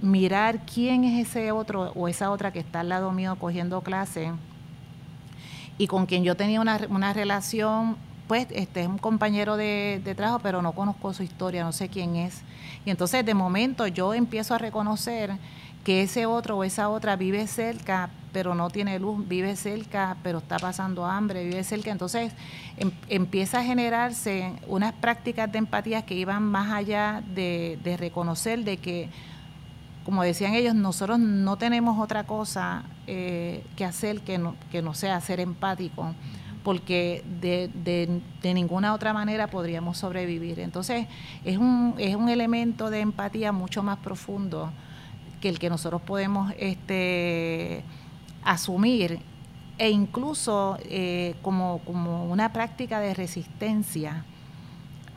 mirar 0.00 0.64
quién 0.64 1.04
es 1.04 1.28
ese 1.28 1.52
otro 1.52 1.92
o 1.94 2.08
esa 2.08 2.30
otra 2.30 2.50
que 2.50 2.60
está 2.60 2.80
al 2.80 2.88
lado 2.88 3.12
mío 3.12 3.36
cogiendo 3.38 3.82
clase 3.82 4.32
y 5.76 5.86
con 5.86 6.06
quien 6.06 6.24
yo 6.24 6.34
tenía 6.34 6.62
una 6.62 7.12
relación 7.12 7.98
pues 8.26 8.46
este 8.50 8.82
es 8.82 8.88
un 8.88 8.98
compañero 8.98 9.56
de, 9.56 10.00
trabajo, 10.16 10.40
pero 10.40 10.62
no 10.62 10.72
conozco 10.72 11.12
su 11.12 11.22
historia, 11.22 11.64
no 11.64 11.72
sé 11.72 11.88
quién 11.88 12.16
es. 12.16 12.42
Y 12.84 12.90
entonces 12.90 13.24
de 13.24 13.34
momento 13.34 13.86
yo 13.86 14.14
empiezo 14.14 14.54
a 14.54 14.58
reconocer 14.58 15.32
que 15.84 16.02
ese 16.02 16.26
otro 16.26 16.56
o 16.56 16.64
esa 16.64 16.88
otra 16.88 17.14
vive 17.14 17.46
cerca, 17.46 18.10
pero 18.32 18.56
no 18.56 18.70
tiene 18.70 18.98
luz, 18.98 19.26
vive 19.28 19.54
cerca, 19.54 20.16
pero 20.24 20.38
está 20.38 20.58
pasando 20.58 21.06
hambre, 21.06 21.44
vive 21.44 21.62
cerca. 21.62 21.92
Entonces 21.92 22.32
em, 22.76 22.90
empieza 23.08 23.60
a 23.60 23.62
generarse 23.62 24.52
unas 24.66 24.92
prácticas 24.94 25.50
de 25.50 25.58
empatía 25.58 26.04
que 26.04 26.14
iban 26.14 26.42
más 26.42 26.72
allá 26.72 27.22
de, 27.34 27.78
reconocer 27.98 28.64
de 28.64 28.78
que, 28.78 29.08
como 30.04 30.24
decían 30.24 30.54
ellos, 30.54 30.74
nosotros 30.74 31.20
no 31.20 31.56
tenemos 31.56 32.00
otra 32.00 32.24
cosa 32.24 32.82
eh, 33.06 33.64
que 33.76 33.84
hacer 33.84 34.22
que 34.22 34.38
no, 34.38 34.56
que 34.72 34.82
no 34.82 34.94
sea 34.94 35.20
ser 35.20 35.38
empático 35.38 36.12
porque 36.66 37.22
de, 37.40 37.70
de, 37.84 38.20
de, 38.42 38.52
ninguna 38.52 38.92
otra 38.92 39.12
manera 39.12 39.46
podríamos 39.46 39.98
sobrevivir. 39.98 40.58
Entonces, 40.58 41.06
es 41.44 41.58
un, 41.58 41.94
es 41.96 42.16
un 42.16 42.28
elemento 42.28 42.90
de 42.90 43.02
empatía 43.02 43.52
mucho 43.52 43.84
más 43.84 43.98
profundo 43.98 44.72
que 45.40 45.48
el 45.48 45.60
que 45.60 45.70
nosotros 45.70 46.02
podemos 46.02 46.52
este, 46.58 47.84
asumir 48.42 49.20
e 49.78 49.90
incluso 49.90 50.76
eh, 50.90 51.36
como, 51.40 51.78
como, 51.84 52.24
una 52.24 52.52
práctica 52.52 52.98
de 52.98 53.14
resistencia 53.14 54.24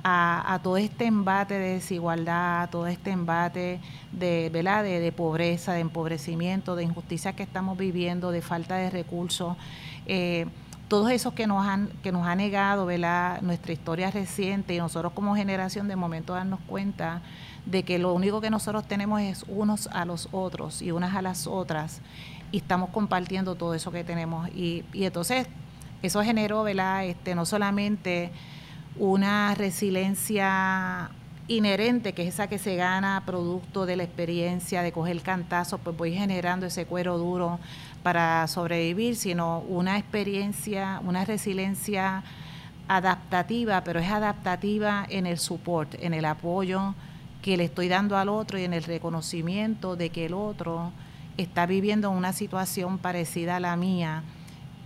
a, 0.04 0.60
todo 0.62 0.78
este 0.78 1.08
embate 1.08 1.56
de 1.56 1.74
desigualdad, 1.74 2.62
a 2.62 2.68
todo 2.68 2.86
este 2.86 3.10
embate 3.10 3.80
de, 4.12 4.52
¿verdad? 4.54 4.84
de, 4.84 5.12
pobreza, 5.12 5.74
de 5.74 5.80
empobrecimiento, 5.80 6.76
de 6.76 6.84
injusticia 6.84 7.34
que 7.34 7.42
estamos 7.42 7.76
viviendo, 7.76 8.30
de 8.30 8.44
falta 8.44 8.76
de 8.76 8.92
recursos. 8.92 9.58
Eh, 10.06 10.46
todos 10.90 11.12
esos 11.12 11.34
que 11.34 11.48
nos 11.48 11.66
han 11.66 11.88
que 12.04 12.12
nos 12.12 12.28
ha 12.28 12.36
negado 12.36 12.88
¿verdad? 12.88 13.42
nuestra 13.42 13.72
historia 13.72 14.12
reciente 14.12 14.74
y 14.74 14.80
nosotros 14.80 15.14
como 15.14 15.36
generación 15.36 15.88
de 15.88 15.96
momento 15.96 16.34
darnos 16.34 16.60
cuenta 16.68 17.22
de 17.66 17.84
que 17.84 18.00
lo 18.00 18.14
único 18.14 18.42
que 18.42 18.50
nosotros 18.50 18.88
tenemos 18.88 19.22
es 19.22 19.46
unos 19.48 19.88
a 19.94 20.04
los 20.04 20.28
otros 20.32 20.82
y 20.82 20.92
unas 20.92 21.16
a 21.16 21.22
las 21.22 21.48
otras 21.48 22.02
y 22.52 22.58
estamos 22.58 22.90
compartiendo 22.90 23.56
todo 23.56 23.76
eso 23.76 23.92
que 23.92 24.04
tenemos 24.04 24.50
y, 24.50 24.84
y 24.92 25.06
entonces 25.06 25.48
eso 26.02 26.24
generó 26.24 26.64
¿verdad? 26.64 27.06
Este, 27.06 27.36
no 27.36 27.46
solamente 27.46 28.32
una 28.98 29.54
resiliencia 29.56 31.12
inherente, 31.50 32.14
que 32.14 32.22
es 32.22 32.36
esa 32.36 32.48
que 32.48 32.60
se 32.60 32.76
gana 32.76 33.24
producto 33.26 33.86
de 33.86 33.96
la 33.96 34.04
experiencia 34.04 34.84
de 34.84 34.92
coger 34.92 35.22
cantazos, 35.22 35.80
pues 35.84 35.98
voy 35.98 36.14
generando 36.14 36.68
ese 36.68 36.86
cuero 36.86 37.18
duro 37.18 37.60
para 38.04 38.48
sobrevivir, 38.48 39.16
sino 39.16 39.60
una 39.60 39.98
experiencia, 39.98 41.02
una 41.06 41.26
resiliencia 41.26 42.24
adaptativa, 42.88 43.84
pero 43.84 44.00
es 44.00 44.10
adaptativa 44.10 45.06
en 45.10 45.28
el 45.28 45.38
support, 45.38 45.96
en 46.00 46.14
el 46.14 46.26
apoyo 46.26 46.96
que 47.42 47.56
le 47.56 47.66
estoy 47.66 47.88
dando 47.88 48.18
al 48.18 48.30
otro 48.30 48.60
y 48.60 48.64
en 48.64 48.74
el 48.74 48.84
reconocimiento 48.84 49.96
de 49.96 50.10
que 50.10 50.26
el 50.26 50.34
otro 50.34 50.92
está 51.38 51.66
viviendo 51.66 52.10
una 52.10 52.34
situación 52.34 52.98
parecida 52.98 53.58
a 53.58 53.60
la 53.60 53.76
mía 53.76 54.24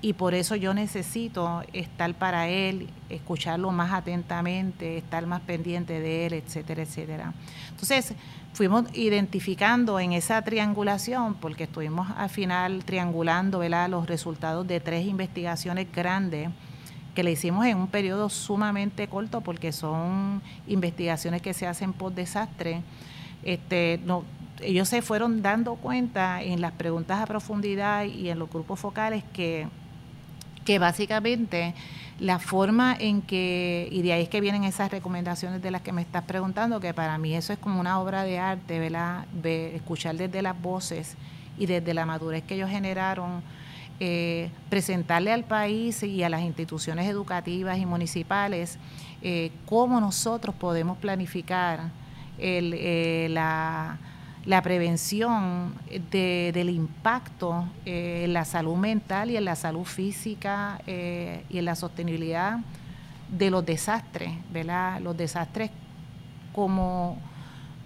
y 0.04 0.12
por 0.12 0.34
eso 0.34 0.58
yo 0.58 0.74
necesito 0.74 1.64
estar 1.72 2.14
para 2.16 2.50
él, 2.50 2.90
escucharlo 3.08 3.72
más 3.72 3.94
atentamente, 3.94 4.98
estar 4.98 5.26
más 5.26 5.40
pendiente 5.40 6.02
de 6.02 6.26
él, 6.26 6.34
etcétera, 6.34 6.82
etcétera. 6.82 7.34
Entonces, 7.70 8.14
fuimos 8.52 8.84
identificando 8.94 10.02
en 10.02 10.12
esa 10.12 10.42
triangulación, 10.42 11.36
porque 11.36 11.64
estuvimos 11.64 12.10
al 12.18 12.30
final 12.30 12.84
triangulando 12.84 13.60
¿verdad? 13.60 13.88
los 13.88 14.06
resultados 14.06 14.68
de 14.68 14.82
tres 14.82 15.08
investigaciones 15.08 15.88
grandes 15.90 16.50
que 17.16 17.24
le 17.24 17.32
hicimos 17.32 17.66
en 17.66 17.78
un 17.78 17.88
periodo 17.88 18.28
sumamente 18.28 19.08
corto, 19.08 19.40
porque 19.40 19.72
son 19.72 20.42
investigaciones 20.68 21.42
que 21.42 21.54
se 21.54 21.66
hacen 21.66 21.94
por 21.94 22.14
desastre. 22.14 22.82
Este, 23.42 24.02
no, 24.04 24.26
ellos 24.60 24.90
se 24.90 25.02
fueron 25.02 25.42
dando 25.42 25.76
cuenta 25.76 26.44
en 26.44 26.60
las 26.60 26.74
preguntas 26.74 27.22
a 27.22 27.26
profundidad 27.26 28.04
y 28.04 28.28
en 28.28 28.38
los 28.38 28.50
grupos 28.50 28.82
focales 28.82 29.24
que, 29.32 29.70
que 30.66 30.80
básicamente 30.80 31.74
la 32.20 32.40
forma 32.40 32.96
en 32.98 33.22
que, 33.22 33.88
y 33.92 34.02
de 34.02 34.14
ahí 34.14 34.24
es 34.24 34.30
que 34.30 34.42
vienen 34.42 34.64
esas 34.64 34.92
recomendaciones 34.92 35.62
de 35.62 35.72
las 35.72 35.82
que 35.82 35.92
me 35.92 36.02
estás 36.02 36.24
preguntando, 36.24 36.80
que 36.80 36.94
para 36.94 37.18
mí 37.18 37.36
eso 37.36 37.54
es 37.54 37.60
como 37.60 37.80
una 37.80 38.00
obra 38.00 38.24
de 38.24 38.40
arte, 38.40 38.80
¿verdad? 38.80 39.26
escuchar 39.44 40.16
desde 40.16 40.42
las 40.42 40.60
voces 40.62 41.16
y 41.58 41.66
desde 41.66 41.94
la 41.94 42.06
madurez 42.06 42.44
que 42.44 42.56
ellos 42.56 42.70
generaron, 42.70 43.42
eh, 44.00 44.50
presentarle 44.70 45.32
al 45.32 45.44
país 45.44 46.02
y 46.04 46.24
a 46.24 46.30
las 46.30 46.42
instituciones 46.42 47.08
educativas 47.08 47.78
y 47.78 47.86
municipales 47.86 48.78
eh, 49.22 49.52
cómo 49.68 50.02
nosotros 50.02 50.56
podemos 50.56 50.98
planificar 50.98 51.92
el, 52.38 52.74
eh, 52.76 53.28
la 53.30 53.98
la 54.46 54.62
prevención 54.62 55.74
de, 56.12 56.52
del 56.54 56.70
impacto 56.70 57.66
eh, 57.86 58.24
en 58.26 58.34
la 58.34 58.46
salud 58.46 58.76
mental 58.76 59.32
y 59.32 59.38
en 59.38 59.46
la 59.46 59.56
salud 59.56 59.86
física 59.86 60.82
eh, 60.86 61.46
y 61.50 61.60
en 61.60 61.66
la 61.66 61.76
sostenibilidad 61.76 62.60
de 63.30 63.50
los 63.50 63.66
desastres, 63.66 64.32
¿verdad? 64.52 65.00
Los 65.00 65.16
desastres 65.16 65.72
como 66.54 67.18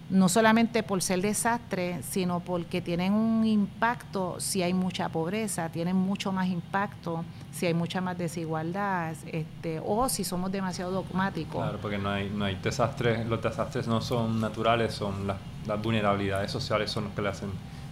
no 0.09 0.29
solamente 0.29 0.83
por 0.83 1.01
ser 1.01 1.21
desastres, 1.21 2.05
sino 2.05 2.39
porque 2.39 2.81
tienen 2.81 3.13
un 3.13 3.45
impacto 3.45 4.39
si 4.39 4.63
hay 4.63 4.73
mucha 4.73 5.09
pobreza, 5.09 5.69
tienen 5.69 5.97
mucho 5.97 6.31
más 6.31 6.47
impacto 6.47 7.25
si 7.51 7.65
hay 7.65 7.73
mucha 7.73 7.99
más 7.99 8.17
desigualdad, 8.17 9.15
este, 9.25 9.81
o 9.85 10.07
si 10.07 10.23
somos 10.23 10.51
demasiado 10.51 10.91
dogmáticos. 10.91 11.61
Claro, 11.61 11.79
porque 11.81 11.97
no 11.97 12.09
hay, 12.09 12.29
no 12.29 12.45
hay 12.45 12.55
desastres, 12.55 13.27
los 13.27 13.41
desastres 13.41 13.87
no 13.87 13.99
son 13.99 14.39
naturales, 14.39 14.93
son 14.93 15.27
las, 15.27 15.37
vulnerabilidades 15.81 16.51
sociales 16.51 16.89
son 16.91 17.05
los 17.05 17.13
que 17.13 17.21
le 17.21 17.29
hacen 17.29 17.49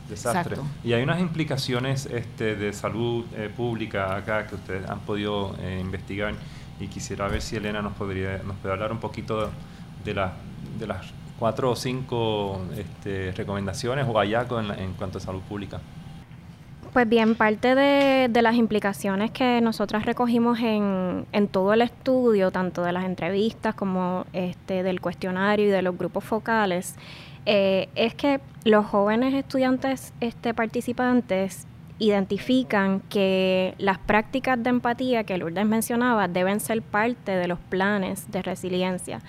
desastre. 0.09 0.57
Y 0.83 0.93
hay 0.93 1.03
unas 1.03 1.19
implicaciones 1.19 2.05
este, 2.05 2.55
de 2.55 2.73
salud 2.73 3.25
eh, 3.35 3.49
pública 3.55 4.15
acá 4.15 4.47
que 4.47 4.55
ustedes 4.55 4.89
han 4.89 4.99
podido 4.99 5.55
eh, 5.59 5.79
investigar 5.81 6.33
y 6.79 6.87
quisiera 6.87 7.27
ver 7.27 7.41
si 7.41 7.55
Elena 7.55 7.81
nos 7.81 7.93
podría 7.93 8.39
nos 8.39 8.57
puede 8.57 8.73
hablar 8.73 8.91
un 8.91 8.99
poquito 8.99 9.49
de, 10.03 10.13
la, 10.13 10.33
de 10.77 10.87
las 10.87 11.05
cuatro 11.39 11.71
o 11.71 11.75
cinco 11.75 12.61
este, 12.77 13.31
recomendaciones 13.31 14.05
o 14.07 14.13
hallazgos 14.13 14.63
en, 14.63 14.79
en 14.79 14.93
cuanto 14.93 15.17
a 15.17 15.21
salud 15.21 15.41
pública. 15.41 15.79
Pues 16.95 17.09
bien, 17.09 17.35
parte 17.35 17.75
de, 17.75 18.41
las 18.41 18.55
implicaciones 18.55 19.29
que 19.29 19.59
nosotras 19.59 20.05
recogimos 20.05 20.59
en, 20.61 21.25
todo 21.51 21.73
el 21.73 21.81
estudio, 21.81 22.51
tanto 22.51 22.83
de 22.83 22.93
las 22.93 23.03
entrevistas 23.03 23.75
como 23.75 24.25
este, 24.31 24.81
del 24.81 25.01
cuestionario 25.01 25.65
y 25.65 25.69
de 25.69 25.81
los 25.81 25.97
grupos 25.97 26.23
focales, 26.23 26.95
eh, 27.45 27.89
es 27.95 28.15
que 28.15 28.39
los 28.63 28.85
jóvenes 28.85 29.33
estudiantes 29.33 30.13
este, 30.21 30.53
participantes 30.53 31.67
identifican 31.99 33.01
que 33.09 33.73
las 33.77 33.97
prácticas 33.97 34.63
de 34.63 34.69
empatía 34.69 35.25
que 35.25 35.37
Lourdes 35.37 35.65
mencionaba 35.65 36.29
deben 36.29 36.61
ser 36.61 36.81
parte 36.81 37.33
de 37.33 37.49
los 37.49 37.59
planes 37.59 38.31
de 38.31 38.41
resiliencia. 38.41 39.19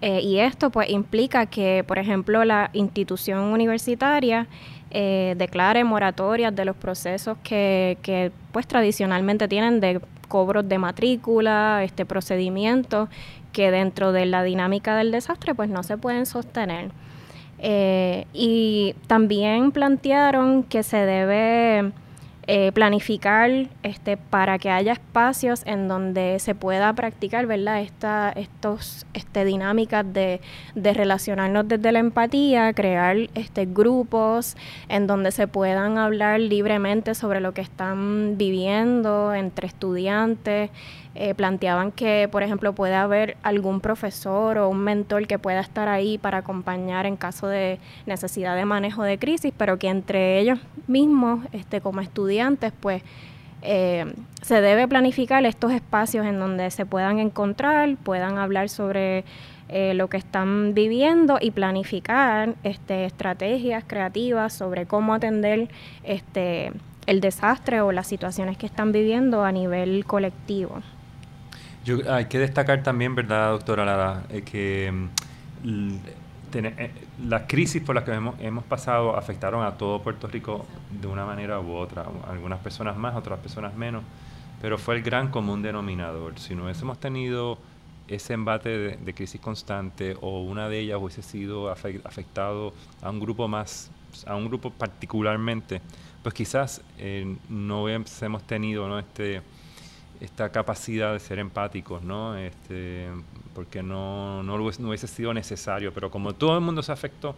Eh, 0.00 0.20
y 0.20 0.38
esto 0.38 0.70
pues 0.70 0.88
implica 0.90 1.46
que, 1.46 1.84
por 1.84 1.98
ejemplo, 1.98 2.44
la 2.44 2.70
institución 2.72 3.40
universitaria 3.40 4.46
eh, 4.90 5.34
declare 5.36 5.84
moratorias 5.84 6.54
de 6.54 6.64
los 6.64 6.76
procesos 6.76 7.36
que, 7.42 7.98
que 8.02 8.32
pues 8.52 8.66
tradicionalmente 8.66 9.48
tienen 9.48 9.80
de 9.80 10.00
cobros 10.28 10.68
de 10.68 10.78
matrícula, 10.78 11.82
este 11.84 12.06
procedimientos 12.06 13.08
que 13.52 13.70
dentro 13.70 14.12
de 14.12 14.26
la 14.26 14.42
dinámica 14.42 14.96
del 14.96 15.10
desastre 15.10 15.54
pues 15.54 15.68
no 15.70 15.82
se 15.82 15.96
pueden 15.96 16.26
sostener. 16.26 16.90
Eh, 17.58 18.26
y 18.32 18.94
también 19.08 19.72
plantearon 19.72 20.62
que 20.62 20.82
se 20.82 20.98
debe 20.98 21.92
eh, 22.50 22.72
planificar 22.72 23.68
este, 23.82 24.16
para 24.16 24.58
que 24.58 24.70
haya 24.70 24.94
espacios 24.94 25.62
en 25.66 25.86
donde 25.86 26.38
se 26.38 26.54
pueda 26.54 26.90
practicar 26.94 27.44
¿verdad? 27.44 27.82
Esta, 27.82 28.32
estos 28.34 29.04
este, 29.12 29.44
dinámicas 29.44 30.10
de, 30.10 30.40
de 30.74 30.94
relacionarnos 30.94 31.68
desde 31.68 31.92
la 31.92 31.98
empatía, 31.98 32.72
crear 32.72 33.18
este, 33.34 33.66
grupos 33.66 34.56
en 34.88 35.06
donde 35.06 35.30
se 35.30 35.46
puedan 35.46 35.98
hablar 35.98 36.40
libremente 36.40 37.14
sobre 37.14 37.40
lo 37.40 37.52
que 37.52 37.60
están 37.60 38.38
viviendo 38.38 39.34
entre 39.34 39.66
estudiantes. 39.66 40.70
Eh, 41.20 41.34
planteaban 41.34 41.90
que, 41.90 42.28
por 42.30 42.44
ejemplo, 42.44 42.74
puede 42.74 42.94
haber 42.94 43.36
algún 43.42 43.80
profesor 43.80 44.56
o 44.58 44.68
un 44.68 44.78
mentor 44.78 45.26
que 45.26 45.36
pueda 45.36 45.58
estar 45.58 45.88
ahí 45.88 46.16
para 46.16 46.38
acompañar 46.38 47.06
en 47.06 47.16
caso 47.16 47.48
de 47.48 47.80
necesidad 48.06 48.54
de 48.54 48.64
manejo 48.64 49.02
de 49.02 49.18
crisis, 49.18 49.52
pero 49.56 49.80
que 49.80 49.88
entre 49.88 50.38
ellos 50.38 50.60
mismos, 50.86 51.44
este, 51.52 51.80
como 51.80 52.00
pues 52.80 53.02
eh, 53.62 54.06
se 54.42 54.60
debe 54.60 54.86
planificar 54.88 55.44
estos 55.44 55.72
espacios 55.72 56.26
en 56.26 56.38
donde 56.38 56.70
se 56.70 56.86
puedan 56.86 57.18
encontrar, 57.18 57.96
puedan 57.96 58.38
hablar 58.38 58.68
sobre 58.68 59.24
eh, 59.68 59.94
lo 59.94 60.08
que 60.08 60.16
están 60.16 60.74
viviendo 60.74 61.38
y 61.40 61.50
planificar 61.50 62.54
este, 62.62 63.04
estrategias 63.04 63.84
creativas 63.86 64.52
sobre 64.52 64.86
cómo 64.86 65.14
atender 65.14 65.68
este, 66.04 66.72
el 67.06 67.20
desastre 67.20 67.80
o 67.80 67.92
las 67.92 68.06
situaciones 68.06 68.56
que 68.56 68.66
están 68.66 68.92
viviendo 68.92 69.44
a 69.44 69.52
nivel 69.52 70.04
colectivo 70.04 70.82
hay 72.08 72.26
que 72.26 72.38
destacar 72.38 72.82
también, 72.82 73.14
¿verdad, 73.14 73.50
doctora 73.50 73.84
Lara? 73.84 74.22
Eh, 74.30 74.42
que 74.42 74.92
mm, 75.62 75.96
las 77.26 77.42
crisis 77.46 77.82
por 77.82 77.94
las 77.94 78.04
que 78.04 78.12
hemos, 78.12 78.64
pasado 78.64 79.16
afectaron 79.16 79.64
a 79.64 79.76
todo 79.76 80.00
Puerto 80.02 80.26
Rico 80.28 80.66
de 81.00 81.06
una 81.06 81.24
manera 81.24 81.60
u 81.60 81.74
otra, 81.74 82.06
algunas 82.28 82.60
personas 82.60 82.96
más, 82.96 83.16
otras 83.16 83.38
personas 83.40 83.74
menos, 83.74 84.02
pero 84.60 84.78
fue 84.78 84.96
el 84.96 85.02
gran 85.02 85.28
común 85.28 85.62
denominador. 85.62 86.38
Si 86.38 86.54
no 86.54 86.64
hubiésemos 86.64 86.98
tenido 86.98 87.58
ese 88.06 88.34
embate 88.34 88.96
de, 88.96 89.14
crisis 89.14 89.40
constante 89.40 90.16
o 90.20 90.42
una 90.42 90.68
de 90.68 90.80
ellas 90.80 90.98
hubiese 91.00 91.22
sido 91.22 91.70
afectado 91.70 92.72
a 93.02 93.10
un 93.10 93.20
grupo 93.20 93.48
más, 93.48 93.90
a 94.26 94.36
un 94.36 94.46
grupo 94.46 94.70
particularmente, 94.70 95.80
pues 96.22 96.34
quizás 96.34 96.82
eh, 96.98 97.36
no 97.48 97.84
hubiésemos 97.84 98.42
tenido 98.44 98.88
¿no? 98.88 98.98
este 98.98 99.42
esta 100.20 100.50
capacidad 100.50 101.12
de 101.12 101.20
ser 101.20 101.38
empáticos, 101.38 102.02
¿no? 102.02 102.36
Este, 102.36 103.08
porque 103.58 103.82
no, 103.82 104.40
no, 104.44 104.54
hubiese 104.54 105.08
sido 105.08 105.34
necesario, 105.34 105.92
pero 105.92 106.12
como 106.12 106.32
todo 106.32 106.54
el 106.54 106.60
mundo 106.60 106.80
se 106.80 106.92
afectó, 106.92 107.34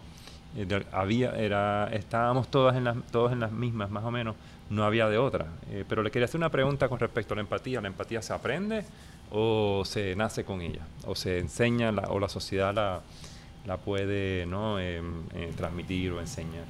eh, 0.54 0.84
había, 0.92 1.30
era, 1.30 1.88
estábamos 1.94 2.48
todas 2.48 2.76
en 2.76 2.84
las, 2.84 2.98
todos 3.10 3.32
en 3.32 3.40
las 3.40 3.52
mismas, 3.52 3.90
más 3.90 4.04
o 4.04 4.10
menos, 4.10 4.36
no 4.68 4.84
había 4.84 5.08
de 5.08 5.16
otra. 5.16 5.46
Eh, 5.70 5.82
pero 5.88 6.02
le 6.02 6.10
quería 6.10 6.26
hacer 6.26 6.36
una 6.36 6.50
pregunta 6.50 6.90
con 6.90 6.98
respecto 6.98 7.32
a 7.32 7.36
la 7.36 7.40
empatía. 7.40 7.80
¿La 7.80 7.88
empatía 7.88 8.20
se 8.20 8.34
aprende 8.34 8.84
o 9.30 9.82
se 9.86 10.14
nace 10.14 10.44
con 10.44 10.60
ella? 10.60 10.82
¿O 11.06 11.14
se 11.14 11.38
enseña 11.38 11.88
o 12.10 12.20
la 12.20 12.28
sociedad 12.28 12.74
la, 12.74 13.00
la 13.64 13.78
puede 13.78 14.44
¿no? 14.44 14.78
Em, 14.78 15.22
eh, 15.32 15.54
transmitir 15.56 16.12
o 16.12 16.20
enseñar? 16.20 16.66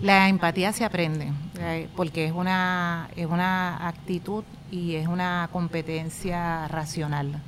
La 0.00 0.28
empatía 0.28 0.72
se 0.72 0.84
aprende, 0.84 1.30
porque 1.94 2.24
es 2.24 2.32
una, 2.32 3.08
es 3.14 3.26
una 3.26 3.86
actitud 3.86 4.42
y 4.72 4.96
es 4.96 5.06
una 5.06 5.48
competencia 5.52 6.66
racional. 6.66 7.40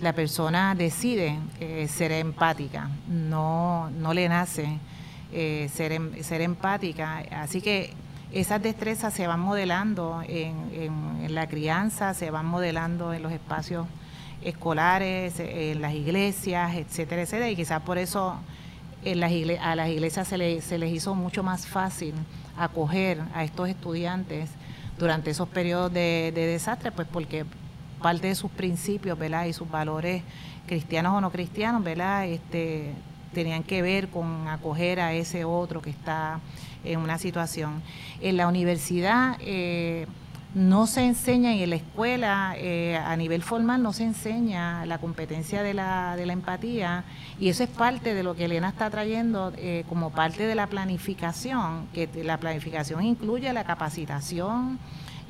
La 0.00 0.12
persona 0.12 0.74
decide 0.74 1.38
eh, 1.60 1.88
ser 1.88 2.12
empática, 2.12 2.88
no, 3.08 3.90
no 3.90 4.14
le 4.14 4.28
nace 4.28 4.78
eh, 5.32 5.68
ser, 5.74 5.92
em, 5.92 6.22
ser 6.22 6.40
empática. 6.40 7.22
Así 7.32 7.60
que 7.60 7.92
esas 8.32 8.62
destrezas 8.62 9.12
se 9.12 9.26
van 9.26 9.40
modelando 9.40 10.22
en, 10.26 11.34
la 11.34 11.46
crianza, 11.48 12.14
se 12.14 12.30
van 12.30 12.46
modelando 12.46 13.12
en 13.12 13.22
los 13.22 13.32
espacios 13.32 13.86
escolares, 14.42 15.40
en 15.40 15.82
las 15.82 15.94
iglesias, 15.94 16.76
etcétera, 16.76 17.22
etcétera. 17.22 17.50
Y 17.50 17.56
quizás 17.56 17.82
por 17.82 17.98
eso 17.98 18.38
a 19.62 19.74
las 19.74 19.88
iglesias 19.88 20.28
se, 20.28 20.60
se 20.60 20.78
les 20.78 20.92
hizo 20.92 21.14
mucho 21.14 21.42
más 21.42 21.66
fácil 21.66 22.14
acoger 22.58 23.20
a 23.34 23.44
estos 23.44 23.68
estudiantes 23.68 24.50
durante 24.98 25.30
esos 25.30 25.48
periodos 25.48 25.92
de, 25.92 26.32
desastre, 26.34 26.92
pues 26.92 27.06
porque 27.10 27.44
parte 27.98 28.28
de 28.28 28.34
sus 28.34 28.50
principios, 28.50 29.18
¿verdad? 29.18 29.46
Y 29.46 29.52
sus 29.52 29.70
valores 29.70 30.22
cristianos 30.66 31.14
o 31.14 31.20
no 31.20 31.30
cristianos, 31.30 31.82
¿verdad? 31.82 32.26
Este, 32.26 32.92
tenían 33.32 33.62
que 33.62 33.82
ver 33.82 34.08
con 34.08 34.48
acoger 34.48 35.00
a 35.00 35.12
ese 35.12 35.44
otro 35.44 35.82
que 35.82 35.90
está 35.90 36.40
en 36.84 37.00
una 37.00 37.18
situación. 37.18 37.82
En 38.20 38.36
la 38.36 38.48
universidad 38.48 39.36
eh, 39.40 40.06
no 40.54 40.86
se 40.86 41.04
enseña 41.04 41.54
y 41.54 41.62
en 41.62 41.70
la 41.70 41.76
escuela 41.76 42.54
eh, 42.56 42.96
a 42.96 43.14
nivel 43.16 43.42
formal 43.42 43.82
no 43.82 43.92
se 43.92 44.04
enseña 44.04 44.86
la 44.86 44.98
competencia 44.98 45.62
de 45.62 45.74
la, 45.74 46.16
de 46.16 46.24
la 46.24 46.32
empatía 46.32 47.04
y 47.38 47.48
eso 47.50 47.62
es 47.62 47.68
parte 47.68 48.14
de 48.14 48.22
lo 48.22 48.34
que 48.34 48.46
Elena 48.46 48.70
está 48.70 48.88
trayendo 48.88 49.52
eh, 49.56 49.84
como 49.88 50.10
parte 50.10 50.46
de 50.46 50.54
la 50.54 50.66
planificación, 50.66 51.86
que 51.92 52.08
la 52.24 52.38
planificación 52.38 53.04
incluye 53.04 53.52
la 53.52 53.64
capacitación, 53.64 54.78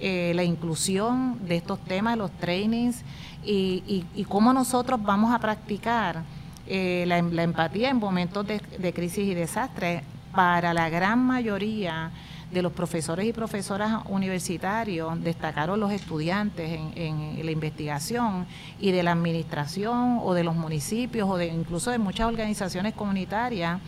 eh, 0.00 0.32
la 0.34 0.44
inclusión 0.44 1.38
de 1.46 1.56
estos 1.56 1.78
temas, 1.80 2.16
los 2.16 2.30
trainings 2.32 3.02
y, 3.44 4.04
y, 4.14 4.24
cómo 4.24 4.52
nosotros 4.52 5.02
vamos 5.02 5.32
a 5.32 5.38
practicar 5.38 6.22
la, 6.66 7.22
la, 7.22 7.42
empatía 7.42 7.88
en 7.88 7.96
momentos 7.96 8.46
de, 8.46 8.60
de 8.78 8.92
crisis 8.92 9.26
y 9.26 9.34
desastre 9.34 10.02
para 10.34 10.74
la 10.74 10.90
gran 10.90 11.18
mayoría 11.18 12.12
de 12.50 12.62
los 12.62 12.72
profesores 12.72 13.26
y 13.26 13.32
profesoras 13.32 14.02
universitarios, 14.08 15.22
destacaron 15.22 15.80
los 15.80 15.92
estudiantes 15.92 16.80
en, 16.94 17.44
la 17.44 17.50
investigación 17.50 18.46
y 18.80 18.90
de 18.90 19.02
la 19.02 19.12
administración 19.12 20.20
o 20.22 20.32
de 20.32 20.44
los 20.44 20.54
municipios 20.54 21.28
o 21.28 21.36
de 21.36 21.46
incluso 21.46 21.90
de 21.90 21.98
muchas 21.98 22.26
organizaciones 22.26 22.94
comunitarias, 22.94 23.80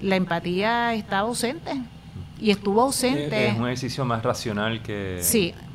la 0.00 0.16
empatía 0.16 0.94
está 0.94 1.20
ausente 1.20 1.80
y 2.42 2.50
estuvo 2.50 2.82
ausente. 2.82 3.48
Es 3.48 3.56
un 3.56 3.66
ejercicio 3.66 4.04
más 4.04 4.22
racional 4.22 4.82
que, 4.82 5.20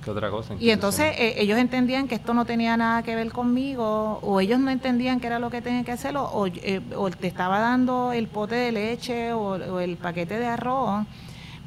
que 0.03 0.12
otra 0.12 0.30
cosa. 0.30 0.56
Y 0.60 0.69
entonces 0.69 1.13
eh, 1.17 1.36
ellos 1.38 1.58
entendían 1.58 2.08
que 2.08 2.15
esto 2.15 2.34
no 2.34 2.45
tenía 2.45 2.75
nada 2.77 3.03
que 3.03 3.15
ver 3.15 3.32
conmigo, 3.32 4.19
o 4.21 4.39
ellos 4.39 4.60
no 4.60 4.69
entendían 4.69 5.19
que 5.19 5.27
era 5.27 5.39
lo 5.39 5.49
que 5.49 5.62
tenían 5.62 5.86
que 5.86 5.91
hacerlo, 5.93 6.23
o, 6.25 6.47
eh, 6.47 6.82
te 7.19 7.27
estaba 7.27 7.60
dando 7.60 8.12
el 8.12 8.27
pote 8.27 8.56
de 8.56 8.71
leche 8.71 9.34
o 9.34 9.80
el 9.80 9.97
paquete 9.97 10.38
de 10.39 10.45
arroz 10.45 11.06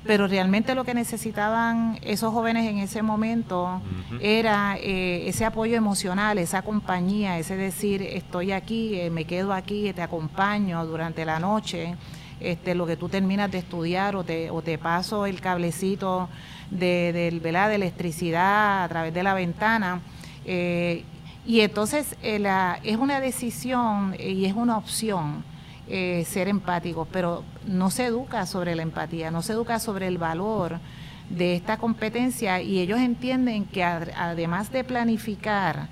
pero 0.04 0.26
realmente 0.26 0.74
lo 0.74 0.84
que 0.84 0.94
necesitaban 0.94 1.98
esos 2.02 2.32
jóvenes 2.32 2.68
en 2.68 2.78
ese 2.78 3.02
momento 3.02 3.82
era 4.20 4.76
eh, 4.78 5.28
ese 5.28 5.44
apoyo 5.44 5.76
emocional, 5.76 6.38
esa 6.38 6.62
compañía, 6.62 7.38
ese 7.38 7.56
decir, 7.56 8.02
estoy 8.02 8.52
aquí, 8.52 8.98
eh, 8.98 9.10
me 9.10 9.24
quedo 9.24 9.52
aquí, 9.52 9.92
te 9.92 10.02
acompaño 10.02 10.84
durante 10.86 11.24
la 11.24 11.38
noche, 11.38 11.96
este, 12.40 12.74
lo 12.74 12.86
que 12.86 12.96
tú 12.96 13.08
terminas 13.08 13.50
de 13.50 13.58
estudiar 13.58 14.16
o 14.16 14.24
te, 14.24 14.50
o 14.50 14.62
te 14.62 14.78
paso 14.78 15.26
el 15.26 15.40
cablecito 15.40 16.28
de, 16.70 17.12
de, 17.12 17.40
de 17.40 17.74
electricidad 17.74 18.84
a 18.84 18.88
través 18.88 19.14
de 19.14 19.22
la 19.22 19.34
ventana. 19.34 20.00
Eh, 20.44 21.04
y 21.46 21.60
entonces 21.60 22.16
es 22.22 22.96
una 22.96 23.20
decisión 23.20 24.14
y 24.18 24.44
es 24.44 24.54
una 24.54 24.76
opción 24.76 25.44
eh, 25.88 26.24
ser 26.26 26.48
empáticos, 26.48 27.08
pero 27.10 27.42
no 27.66 27.90
se 27.90 28.06
educa 28.06 28.46
sobre 28.46 28.76
la 28.76 28.82
empatía, 28.82 29.30
no 29.30 29.42
se 29.42 29.54
educa 29.54 29.80
sobre 29.80 30.06
el 30.06 30.18
valor 30.18 30.78
de 31.30 31.56
esta 31.56 31.78
competencia 31.78 32.60
y 32.60 32.78
ellos 32.78 33.00
entienden 33.00 33.64
que 33.64 33.82
además 33.82 34.70
de 34.70 34.84
planificar 34.84 35.88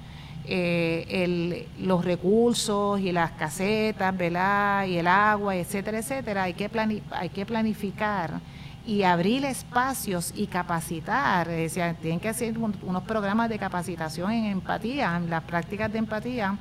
eh, 0.51 1.67
los 1.79 2.05
recursos 2.05 3.01
y 3.01 3.13
las 3.13 3.33
casetas, 3.33 4.17
¿verdad? 4.17 4.87
y 4.87 4.97
el 4.97 5.07
agua, 5.07 5.57
etcétera, 5.57 5.99
etcétera, 5.99 6.45
hay 6.45 6.55
que, 6.55 6.71
hay 7.11 7.29
que 7.29 7.45
planificar 7.45 8.41
y 8.87 9.03
abrir 9.03 9.45
espacios 9.45 10.33
y 10.35 10.47
capacitar, 10.47 11.51
es 11.51 11.75
decir, 11.75 11.95
tienen 12.01 12.21
que 12.21 12.31
hacer 12.31 12.57
unos 12.57 13.03
programas 13.03 13.51
de 13.51 13.59
capacitación 13.59 14.33
en 14.33 14.47
empatía, 14.47 15.15
en 15.19 15.29
las 15.29 15.43
prácticas 15.43 15.93
de 15.93 15.99
empatía, 15.99 16.57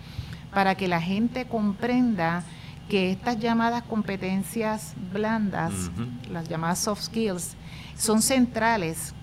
para 0.54 0.76
que 0.76 0.89
la 0.89 1.00
gente 1.00 1.45
comprenda 1.45 2.43
que 2.89 3.12
estas 3.12 3.39
llamadas 3.39 3.84
competencias 3.84 4.93
blandas, 5.13 5.71
las 6.30 6.50
llamadas 6.50 6.80
soft 6.80 7.04
skills, 7.04 7.56
son 7.97 8.21
centrales 8.21 9.13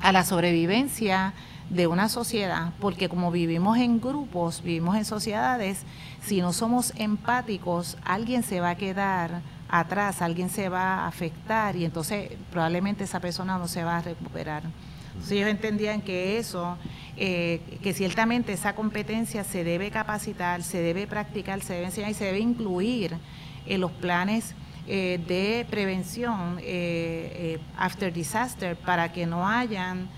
a 0.00 0.12
la 0.12 0.24
sobrevivencia 0.24 1.34
de 1.72 1.86
una 1.86 2.10
sociedad, 2.10 2.72
porque 2.80 3.08
como 3.08 3.30
vivimos 3.30 3.78
en 3.78 3.98
grupos, 3.98 4.62
vivimos 4.62 4.94
en 4.96 5.06
sociedades, 5.06 5.84
si 6.22 6.42
no 6.42 6.52
somos 6.52 6.92
empáticos, 6.96 7.96
alguien 8.04 8.42
se 8.42 8.60
va 8.60 8.70
a 8.70 8.76
quedar 8.76 9.40
atrás, 9.70 10.20
alguien 10.20 10.50
se 10.50 10.68
va 10.68 10.96
a 10.96 11.06
afectar 11.06 11.74
y 11.76 11.86
entonces 11.86 12.30
probablemente 12.50 13.04
esa 13.04 13.20
persona 13.20 13.56
no 13.56 13.68
se 13.68 13.84
va 13.84 13.96
a 13.96 14.02
recuperar. 14.02 14.64
Entonces 15.08 15.32
ellos 15.32 15.48
entendían 15.48 16.02
que 16.02 16.38
eso, 16.38 16.76
eh, 17.16 17.78
que 17.82 17.94
ciertamente 17.94 18.52
esa 18.52 18.74
competencia 18.74 19.42
se 19.42 19.64
debe 19.64 19.90
capacitar, 19.90 20.62
se 20.62 20.82
debe 20.82 21.06
practicar, 21.06 21.62
se 21.62 21.72
debe 21.72 21.86
enseñar 21.86 22.10
y 22.10 22.14
se 22.14 22.26
debe 22.26 22.40
incluir 22.40 23.16
en 23.64 23.80
los 23.80 23.92
planes 23.92 24.54
eh, 24.86 25.18
de 25.26 25.66
prevención 25.70 26.58
eh, 26.60 27.58
after 27.78 28.12
disaster 28.12 28.76
para 28.76 29.10
que 29.10 29.24
no 29.24 29.48
hayan 29.48 30.08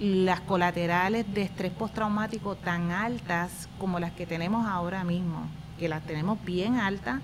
las 0.00 0.40
colaterales 0.40 1.32
de 1.32 1.42
estrés 1.42 1.72
postraumático 1.72 2.56
tan 2.56 2.90
altas 2.90 3.68
como 3.78 4.00
las 4.00 4.12
que 4.12 4.26
tenemos 4.26 4.66
ahora 4.66 5.04
mismo, 5.04 5.46
que 5.78 5.88
las 5.88 6.02
tenemos 6.02 6.42
bien 6.44 6.76
altas, 6.76 7.20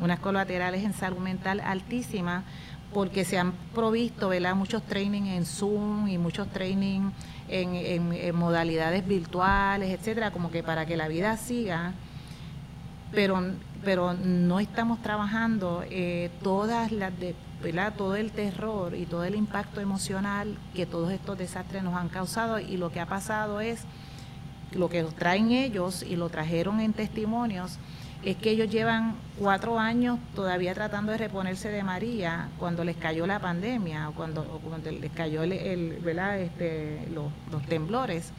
unas 0.00 0.18
colaterales 0.20 0.84
en 0.84 0.92
salud 0.92 1.18
mental 1.18 1.60
altísimas, 1.60 2.44
porque 2.92 3.24
se 3.24 3.38
han 3.38 3.52
provisto 3.74 4.28
¿verdad? 4.28 4.54
muchos 4.54 4.82
training 4.82 5.22
en 5.22 5.44
Zoom 5.44 6.08
y 6.08 6.18
muchos 6.18 6.48
training 6.48 7.10
en, 7.48 8.34
modalidades 8.34 9.06
virtuales, 9.06 9.90
etcétera, 9.90 10.30
como 10.30 10.50
que 10.50 10.62
para 10.62 10.86
que 10.86 10.96
la 10.96 11.08
vida 11.08 11.36
siga, 11.36 11.92
pero, 13.12 13.40
pero 13.84 14.14
no 14.14 14.60
estamos 14.60 15.00
trabajando 15.02 15.84
eh, 15.90 16.30
todas 16.42 16.92
las 16.92 17.18
de, 17.18 17.34
¿verdad? 17.62 17.94
todo 17.96 18.16
el 18.16 18.30
terror 18.32 18.94
y 18.94 19.06
todo 19.06 19.24
el 19.24 19.34
impacto 19.34 19.80
emocional 19.80 20.56
que 20.74 20.86
todos 20.86 21.12
estos 21.12 21.38
desastres 21.38 21.82
nos 21.82 21.94
han 21.94 22.08
causado 22.08 22.58
y 22.60 22.76
lo 22.76 22.90
que 22.92 23.00
ha 23.00 23.06
pasado 23.06 23.60
es 23.60 23.84
lo 24.72 24.88
que 24.88 25.02
traen 25.04 25.50
ellos 25.50 26.02
y 26.02 26.16
lo 26.16 26.28
trajeron 26.28 26.80
en 26.80 26.92
testimonios 26.92 27.78
es 28.24 28.36
que 28.36 28.50
ellos 28.50 28.68
llevan 28.68 29.14
cuatro 29.38 29.78
años 29.78 30.18
todavía 30.34 30.74
tratando 30.74 31.12
de 31.12 31.18
reponerse 31.18 31.68
de 31.68 31.82
María 31.84 32.48
cuando 32.58 32.84
les 32.84 32.96
cayó 32.96 33.26
la 33.26 33.38
pandemia 33.38 34.08
o 34.08 34.12
cuando, 34.12 34.60
les 35.00 35.12
cayó 35.12 35.42
el, 35.44 35.52
Este, 35.52 37.08
los, 37.12 37.62
temblores. 37.68 38.32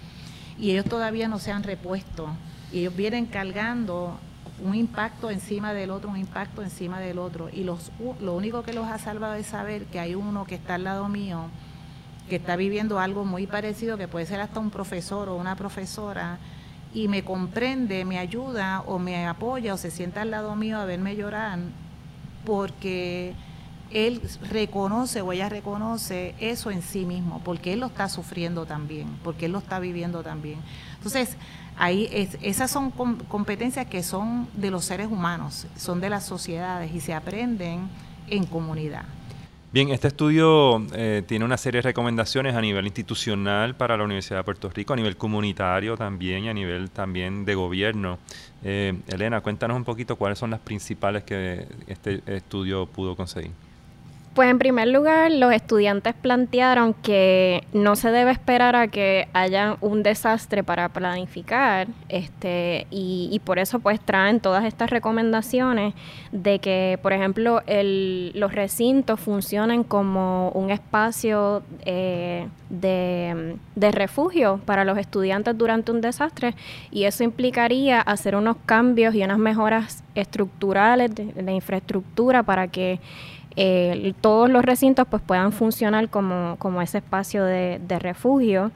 Y 0.57 0.71
ellos 0.71 0.85
todavía 0.85 1.29
no 1.29 1.39
se 1.39 1.51
han 1.51 1.63
repuesto. 1.63 2.27
Y 2.73 2.79
ellos 2.79 2.95
vienen 2.95 3.25
cargando 3.25 4.19
un 4.63 4.75
impacto 4.75 5.29
encima 5.29 5.73
del 5.73 5.91
otro, 5.91 6.09
un 6.09 6.17
impacto 6.17 6.61
encima 6.61 6.99
del 6.99 7.19
otro. 7.19 7.49
Y 7.51 7.63
los, 7.63 7.91
lo 8.21 8.35
único 8.35 8.63
que 8.63 8.73
los 8.73 8.87
ha 8.87 8.97
salvado 8.97 9.35
es 9.35 9.47
saber 9.47 9.85
que 9.85 9.99
hay 9.99 10.15
uno 10.15 10.45
que 10.45 10.55
está 10.55 10.75
al 10.75 10.83
lado 10.83 11.07
mío, 11.09 11.45
que 12.29 12.37
está 12.37 12.55
viviendo 12.55 12.99
algo 12.99 13.25
muy 13.25 13.47
parecido, 13.47 13.97
que 13.97 14.07
puede 14.07 14.25
ser 14.25 14.39
hasta 14.39 14.59
un 14.59 14.69
profesor 14.69 15.29
o 15.29 15.35
una 15.35 15.55
profesora, 15.55 16.37
y 16.93 17.07
me 17.07 17.23
comprende, 17.23 18.05
me 18.05 18.17
ayuda 18.17 18.81
o 18.81 18.99
me 18.99 19.27
apoya 19.27 19.73
o 19.73 19.77
se 19.77 19.91
sienta 19.91 20.21
al 20.21 20.31
lado 20.31 20.55
mío 20.55 20.79
a 20.79 20.85
verme 20.85 21.15
llorar, 21.15 21.59
porque 22.45 23.33
él 23.91 24.21
reconoce 24.49 25.21
o 25.21 25.31
ella 25.31 25.49
reconoce 25.49 26.35
eso 26.39 26.71
en 26.71 26.81
sí 26.81 27.05
mismo, 27.05 27.41
porque 27.43 27.73
él 27.73 27.79
lo 27.79 27.87
está 27.87 28.09
sufriendo 28.09 28.65
también, 28.65 29.07
porque 29.23 29.45
él 29.45 29.51
lo 29.51 29.59
está 29.59 29.79
viviendo 29.79 30.23
también. 30.23 30.59
Entonces, 30.95 31.35
ahí 31.77 32.09
esas 32.41 32.69
son 32.69 32.91
competencias 32.91 33.87
que 33.87 34.03
son 34.03 34.47
de 34.53 34.71
los 34.71 34.85
seres 34.85 35.07
humanos, 35.07 35.67
son 35.77 36.01
de 36.01 36.09
las 36.09 36.25
sociedades 36.25 36.93
y 36.93 36.99
se 36.99 37.13
aprenden 37.13 37.89
en 38.27 38.45
comunidad. 38.45 39.05
Bien, 39.71 39.89
este 39.89 40.07
estudio 40.07 40.83
eh, 40.93 41.21
tiene 41.27 41.45
una 41.45 41.55
serie 41.55 41.77
de 41.77 41.89
recomendaciones 41.89 42.55
a 42.55 42.61
nivel 42.61 42.87
institucional 42.87 43.75
para 43.75 43.95
la 43.97 44.03
Universidad 44.03 44.39
de 44.39 44.43
Puerto 44.43 44.67
Rico, 44.71 44.93
a 44.93 44.95
nivel 44.95 45.15
comunitario 45.15 45.95
también 45.95 46.45
y 46.45 46.49
a 46.49 46.55
nivel 46.55 46.89
también 46.89 47.45
de 47.45 47.53
gobierno. 47.53 48.17
Eh, 48.63 48.97
Elena, 49.07 49.41
cuéntanos 49.41 49.77
un 49.77 49.83
poquito 49.83 50.15
cuáles 50.15 50.39
son 50.39 50.49
las 50.49 50.59
principales 50.59 51.23
que 51.23 51.67
este 51.85 52.23
estudio 52.25 52.87
pudo 52.87 53.15
conseguir. 53.15 53.51
Pues 54.33 54.51
en 54.51 54.59
primer 54.59 54.87
lugar, 54.87 55.31
los 55.31 55.51
estudiantes 55.51 56.13
plantearon 56.13 56.93
que 56.93 57.63
no 57.73 57.95
se 57.95 58.11
debe 58.11 58.31
esperar 58.31 58.75
a 58.75 58.87
que 58.87 59.27
haya 59.33 59.77
un 59.81 60.03
desastre 60.03 60.63
para 60.63 60.87
planificar, 60.89 61.87
este, 62.09 62.85
y, 62.91 63.41
por 63.43 63.57
eso 63.57 63.79
pues 63.79 63.99
traen 63.99 64.39
todas 64.39 64.65
estas 64.65 64.91
recomendaciones 64.91 65.95
de 66.31 66.59
que, 66.59 66.99
por 67.01 67.11
ejemplo, 67.11 67.63
los 67.65 68.53
recintos 68.53 69.19
funcionen 69.19 69.83
como 69.83 70.49
un 70.49 70.69
espacio 70.69 71.63
eh, 71.85 72.47
de, 72.69 73.57
refugio 73.91 74.61
para 74.65 74.85
los 74.85 74.99
estudiantes 74.99 75.57
durante 75.57 75.91
un 75.91 76.01
desastre, 76.01 76.53
y 76.91 77.05
eso 77.05 77.23
implicaría 77.23 77.99
hacer 77.99 78.35
unos 78.35 78.57
cambios 78.67 79.15
y 79.15 79.23
unas 79.23 79.39
mejoras 79.39 80.03
estructurales 80.13 81.15
de 81.15 81.51
infraestructura 81.51 82.43
para 82.43 82.67
que 82.67 82.99
eh, 83.61 84.13
todos 84.21 84.49
los 84.49 84.63
recintos 84.63 85.05
pues 85.09 85.21
puedan 85.21 85.51
funcionar 85.51 86.07
como, 86.07 86.81
ese 86.81 86.99
espacio 86.99 87.43
de, 87.43 87.99
refugio 87.99 88.71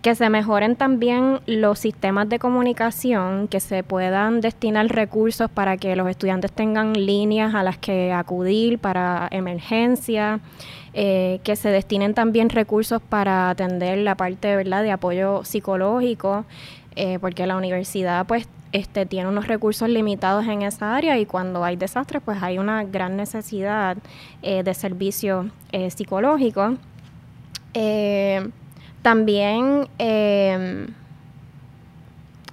que 0.00 0.14
se 0.14 0.30
mejoren 0.30 0.76
también 0.76 1.40
los 1.44 1.78
sistemas 1.78 2.30
de 2.30 2.38
comunicación, 2.38 3.48
que 3.48 3.60
se 3.60 3.82
puedan 3.82 4.40
destinar 4.40 4.86
recursos 4.86 5.50
para 5.50 5.76
que 5.76 5.94
los 5.94 6.08
estudiantes 6.08 6.52
tengan 6.52 6.94
líneas 6.94 7.54
a 7.54 7.62
las 7.62 7.76
que 7.76 8.14
acudir 8.14 8.78
para 8.78 9.28
emergencia, 9.30 10.40
eh, 10.94 11.40
que 11.44 11.54
se 11.54 11.68
destinen 11.68 12.14
también 12.14 12.48
recursos 12.48 13.02
para 13.02 13.50
atender 13.50 13.98
la 13.98 14.14
parte 14.14 14.56
¿verdad? 14.56 14.82
de 14.82 14.92
apoyo 14.92 15.44
psicológico, 15.44 16.46
eh, 16.96 17.18
porque 17.20 17.46
la 17.46 17.56
universidad 17.56 18.26
pues 18.26 18.48
este, 18.74 19.06
tiene 19.06 19.28
unos 19.28 19.46
recursos 19.46 19.88
limitados 19.88 20.48
en 20.48 20.62
esa 20.62 20.96
área 20.96 21.16
y 21.16 21.26
cuando 21.26 21.62
hay 21.62 21.76
desastres, 21.76 22.20
pues 22.24 22.42
hay 22.42 22.58
una 22.58 22.82
gran 22.82 23.16
necesidad 23.16 23.96
eh, 24.42 24.64
de 24.64 24.74
servicio 24.74 25.48
eh, 25.70 25.92
psicológico. 25.92 26.76
Eh, 27.72 28.50
también 29.00 29.86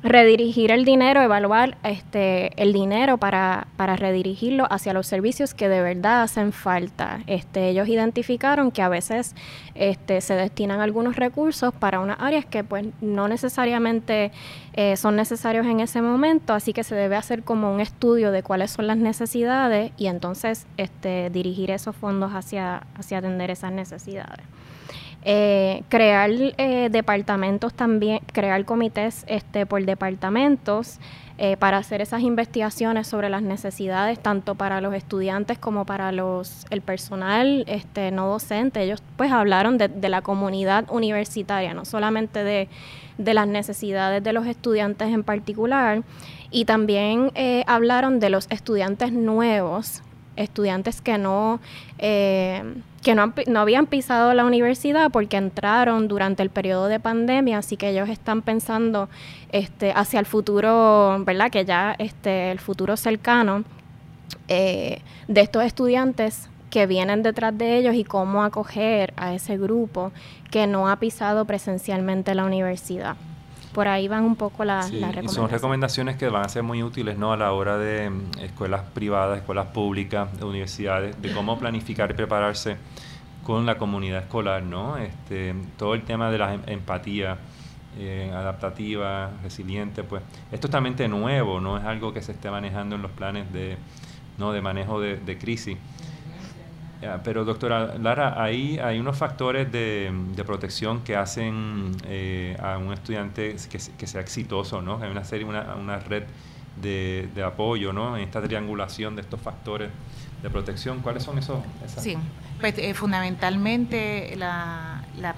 redirigir 0.04 0.72
el 0.72 0.86
dinero, 0.86 1.22
evaluar 1.22 1.78
este, 1.84 2.52
el 2.62 2.74
dinero 2.74 3.18
para, 3.18 3.68
para, 3.78 3.96
redirigirlo 3.96 4.68
hacia 4.70 4.94
los 4.94 5.08
servicios 5.08 5.54
que 5.54 5.70
de 5.70 5.82
verdad 5.82 6.24
hacen 6.24 6.52
falta. 6.52 7.22
Este, 7.28 7.70
ellos 7.70 7.88
identificaron 7.88 8.72
que 8.72 8.82
a 8.82 8.90
veces 8.90 9.36
este, 9.82 10.22
se 10.22 10.36
destinan 10.36 10.80
algunos 10.80 11.16
recursos 11.16 11.74
para 11.74 12.00
unas 12.02 12.18
áreas 12.20 12.46
que 12.46 12.64
pues 12.64 12.86
no 13.02 13.28
necesariamente 13.28 14.32
eh, 14.74 14.96
son 14.96 15.16
necesarios 15.16 15.66
en 15.66 15.80
ese 15.80 16.04
momento, 16.04 16.54
así 16.54 16.72
que 16.72 16.84
se 16.84 16.94
debe 16.94 17.16
hacer 17.16 17.42
como 17.42 17.74
un 17.74 17.80
estudio 17.80 18.32
de 18.32 18.44
cuáles 18.44 18.70
son 18.70 18.86
las 18.86 18.98
necesidades 18.98 19.92
y 19.98 20.06
entonces 20.06 20.68
este, 20.78 21.32
dirigir 21.32 21.72
esos 21.72 21.96
fondos 21.96 22.34
hacia, 22.34 22.84
hacia 22.96 23.18
atender 23.18 23.50
esas 23.50 23.72
necesidades. 23.72 24.46
Eh, 25.24 25.84
crear 25.90 26.30
eh, 26.32 26.90
departamentos 26.92 27.74
también, 27.74 28.20
crear 28.34 28.64
comités 28.66 29.24
este, 29.28 29.66
por 29.66 29.84
departamentos 29.84 31.00
eh, 31.44 31.58
para 31.58 31.78
hacer 31.78 32.02
esas 32.02 32.22
investigaciones 32.22 33.08
sobre 33.08 33.28
las 33.28 33.42
necesidades 33.42 34.20
tanto 34.20 34.54
para 34.54 34.80
los 34.80 34.94
estudiantes 34.94 35.58
como 35.58 35.88
para 35.88 36.12
los 36.12 36.68
el 36.70 36.82
personal 36.82 37.64
este, 37.66 38.12
no 38.12 38.28
docente. 38.28 38.84
Ellos 38.84 39.02
pues 39.18 39.32
hablaron 39.32 39.80
de, 39.80 39.88
de 39.88 40.08
la 40.08 40.22
comunidad 40.22 40.86
universitaria, 40.92 41.74
no 41.74 41.84
solamente 41.84 42.44
de, 42.44 42.70
de, 43.18 43.34
las 43.34 43.48
necesidades 43.48 44.24
de 44.24 44.34
los 44.34 44.46
estudiantes 44.46 45.08
en 45.08 45.24
particular, 45.24 46.04
y 46.52 46.66
también 46.66 47.32
eh, 47.34 47.64
hablaron 47.66 48.20
de 48.20 48.30
los 48.30 48.46
estudiantes 48.52 49.12
nuevos 49.12 50.04
estudiantes 50.36 51.02
que 51.02 51.18
no, 51.18 51.60
eh, 51.98 52.64
que 53.02 53.16
no, 53.16 53.34
no, 53.48 53.60
habían 53.60 53.88
pisado 53.88 54.34
la 54.34 54.46
universidad 54.46 55.12
porque 55.12 55.38
entraron 55.38 56.08
durante 56.08 56.44
el 56.44 56.50
periodo 56.50 56.88
de 56.88 57.00
pandemia, 57.00 57.58
así 57.58 57.78
que 57.78 57.90
ellos 57.90 58.10
están 58.10 58.42
pensando 58.42 59.10
este, 59.52 59.92
hacia 59.96 60.20
el 60.20 60.26
futuro, 60.26 61.24
¿verdad? 61.26 61.50
Que 61.50 61.66
ya 61.66 61.96
este, 61.98 62.52
el 62.52 62.60
futuro 62.60 62.96
cercano 62.98 63.64
eh, 64.48 65.02
de 65.28 65.42
estos 65.42 65.64
estudiantes 65.64 66.50
que 66.70 66.86
vienen 66.86 67.24
detrás 67.24 67.58
de 67.58 67.78
ellos 67.78 67.96
y 67.96 68.04
cómo 68.04 68.44
acoger 68.44 69.14
a 69.18 69.34
ese 69.34 69.58
grupo 69.58 70.12
que 70.52 70.68
no 70.68 70.88
ha 70.88 70.98
pisado 70.98 71.46
presencialmente 71.46 72.34
la 72.36 72.46
universidad 72.46 73.18
por 73.74 73.88
ahí 73.88 74.08
van 74.08 74.24
un 74.24 74.36
poco 74.36 74.64
las 74.66 74.86
recomendaciones. 74.86 75.32
Y 75.32 75.36
son 75.36 75.50
recomendaciones 75.50 76.18
que 76.18 76.30
van 76.30 76.46
a 76.46 76.50
ser 76.50 76.64
muy 76.64 76.84
útiles 76.84 77.18
¿no? 77.18 77.34
a 77.34 77.38
la 77.38 77.52
hora 77.54 77.78
de 77.78 78.10
mm, 78.10 78.40
escuelas 78.40 78.82
privadas, 78.94 79.40
escuelas 79.40 79.68
públicas, 79.68 80.38
de 80.38 80.46
universidades, 80.46 81.22
de 81.22 81.34
cómo 81.34 81.58
planificar 81.58 82.12
y 82.12 82.14
prepararse 82.14 82.78
con 83.44 83.66
la 83.66 83.78
comunidad 83.78 84.22
escolar, 84.22 84.62
¿no? 84.62 84.98
Este, 84.98 85.56
todo 85.78 85.96
el 85.96 86.04
tema 86.04 86.30
de 86.30 86.38
la 86.38 86.54
em, 86.54 86.62
empatía 86.68 87.38
eh, 87.98 88.32
adaptativa, 88.34 89.32
resiliente, 89.44 90.04
pues 90.04 90.22
esto 90.46 90.56
es 90.56 90.62
totalmente 90.62 91.08
nuevo, 91.08 91.60
no 91.60 91.78
es 91.78 91.84
algo 91.84 92.14
que 92.14 92.22
se 92.22 92.34
esté 92.34 92.52
manejando 92.52 92.96
en 92.96 93.02
los 93.02 93.12
planes 93.12 93.52
de, 93.52 93.78
¿no? 94.38 94.52
de 94.54 94.62
manejo 94.62 95.02
de, 95.02 95.18
de 95.18 95.38
crisis 95.38 95.78
pero 97.24 97.46
doctora 97.46 97.98
Lara, 97.98 98.42
ahí 98.42 98.78
hay 98.78 99.00
unos 99.00 99.18
factores 99.18 99.72
de, 99.72 100.12
protección 100.46 101.04
que 101.04 101.16
hacen 101.16 101.92
eh, 102.06 102.56
a 102.62 102.78
un 102.78 102.94
estudiante 102.94 103.56
que, 103.70 104.08
sea 104.08 104.22
exitoso, 104.22 104.82
¿no? 104.82 105.02
Hay 105.02 105.10
una 105.10 105.24
serie, 105.24 105.46
una, 105.46 105.76
una 105.76 106.00
red 106.00 106.24
de, 106.80 107.44
apoyo, 107.46 107.94
¿no? 107.94 108.18
En 108.18 108.24
esta 108.24 108.42
triangulación 108.42 109.16
de 109.16 109.22
estos 109.22 109.42
factores 109.42 109.90
de 110.42 110.50
protección. 110.50 111.02
¿Cuáles 111.02 111.24
son 111.24 111.38
esos? 111.38 111.60
Sí, 111.98 112.18
pues 112.60 112.78
eh, 112.78 112.94
fundamentalmente 112.94 114.36
la, 114.38 115.04
la, 115.18 115.36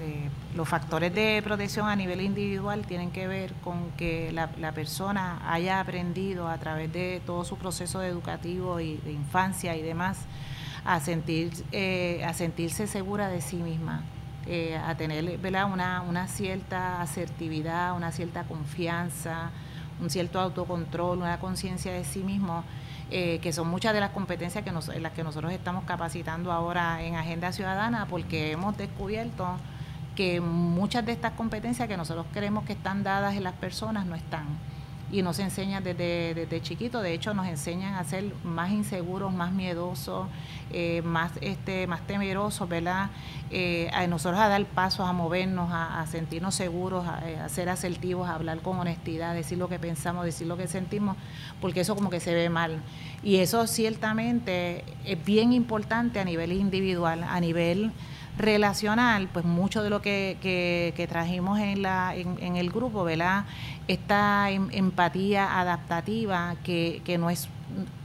eh, 0.00 0.28
los 0.56 0.68
factores 0.68 1.14
de 1.14 1.42
protección 1.44 1.86
a 1.88 1.94
nivel 1.94 2.22
individual 2.22 2.86
tienen 2.86 3.10
que 3.10 3.28
ver 3.28 3.52
con 3.62 3.90
que 3.92 4.32
la, 4.32 4.48
persona 4.72 5.40
haya 5.50 5.80
aprendido 5.80 6.48
a 6.48 6.56
través 6.58 6.90
de 6.92 7.20
todo 7.26 7.44
su 7.44 7.58
proceso 7.58 8.02
educativo 8.02 8.80
y 8.80 8.96
de 8.96 9.12
infancia 9.12 9.76
y 9.76 9.82
demás 9.82 10.18
a 10.84 11.00
sentir 11.00 11.52
eh, 11.72 12.24
a 12.24 12.32
sentirse 12.32 12.86
segura 12.86 13.28
de 13.28 13.42
sí 13.42 13.56
misma 13.56 14.02
eh, 14.46 14.78
a 14.78 14.96
tener. 14.96 15.38
Una, 15.66 16.02
una 16.02 16.26
cierta 16.26 17.02
asertividad 17.02 17.94
una 17.94 18.10
cierta 18.10 18.44
confianza 18.44 19.50
un 20.00 20.08
cierto 20.08 20.40
autocontrol 20.40 21.18
una 21.18 21.38
conciencia 21.38 21.92
de 21.92 22.04
sí 22.04 22.20
mismo 22.20 22.64
eh, 23.10 23.38
que 23.40 23.52
son 23.52 23.68
muchas 23.68 23.94
de 23.94 24.00
las 24.00 24.10
competencias 24.10 24.64
que 24.64 24.70
en 24.70 25.02
las 25.02 25.12
que 25.12 25.22
nosotros 25.22 25.52
estamos 25.52 25.84
capacitando 25.84 26.50
ahora 26.50 27.04
en 27.04 27.14
Agenda 27.14 27.52
Ciudadana, 27.52 28.06
porque 28.06 28.50
hemos 28.50 28.76
descubierto 28.76 29.58
que 30.16 30.40
muchas 30.40 31.06
de 31.06 31.12
estas 31.12 31.32
competencias 31.32 31.86
que 31.86 31.96
nosotros 31.96 32.26
creemos 32.32 32.64
que 32.64 32.72
están 32.72 33.04
dadas 33.04 33.36
en 33.36 33.44
las 33.44 33.54
personas 33.54 34.06
no 34.06 34.16
están 34.16 34.46
y 35.10 35.22
nos 35.22 35.38
enseñan 35.38 35.84
desde, 35.84 36.34
desde 36.34 36.60
chiquito, 36.60 37.00
de 37.00 37.14
hecho 37.14 37.32
nos 37.32 37.46
enseñan 37.46 37.94
a 37.94 38.02
ser 38.02 38.32
más 38.42 38.72
inseguros, 38.72 39.32
más 39.32 39.52
miedosos, 39.52 40.26
eh, 40.72 41.00
más 41.04 41.30
este, 41.40 41.86
más 41.86 42.04
temerosos, 42.08 42.68
¿verdad? 42.68 43.10
Eh, 43.50 43.88
a 43.92 44.04
nosotros 44.08 44.40
a 44.40 44.48
dar 44.48 44.64
pasos, 44.64 45.08
a 45.08 45.12
movernos, 45.12 45.70
a, 45.72 46.04
sentirnos 46.06 46.56
seguros, 46.56 47.06
eh, 47.24 47.38
a, 47.38 47.48
ser 47.48 47.68
asertivos, 47.68 48.28
a 48.28 48.34
hablar 48.34 48.60
con 48.62 48.80
honestidad, 48.80 49.34
decir 49.34 49.58
lo 49.58 49.68
que 49.68 49.78
pensamos, 49.78 50.24
decir 50.24 50.48
lo 50.48 50.56
que 50.56 50.66
sentimos, 50.66 51.16
porque 51.60 51.80
eso 51.80 51.94
como 51.94 52.10
que 52.10 52.18
se 52.18 52.34
ve 52.34 52.50
mal. 52.50 52.80
Y 53.22 53.36
eso 53.36 53.68
ciertamente 53.68 54.84
es 55.04 55.24
bien 55.24 55.52
importante 55.52 56.18
a 56.18 56.24
nivel 56.24 56.50
individual, 56.50 57.22
a 57.22 57.38
nivel 57.38 57.92
relacional, 58.38 59.28
pues 59.32 59.44
mucho 59.44 59.82
de 59.82 59.90
lo 59.90 60.02
que, 60.02 60.36
que, 60.40 61.06
trajimos 61.08 61.58
en, 61.58 61.82
la, 61.82 62.14
en, 62.14 62.56
el 62.56 62.70
grupo, 62.70 63.04
¿verdad? 63.04 63.44
Esta 63.88 64.50
em, 64.50 64.68
empatía 64.72 65.58
adaptativa 65.60 66.54
que, 66.62 67.00
que, 67.04 67.18
no 67.18 67.30
es, 67.30 67.48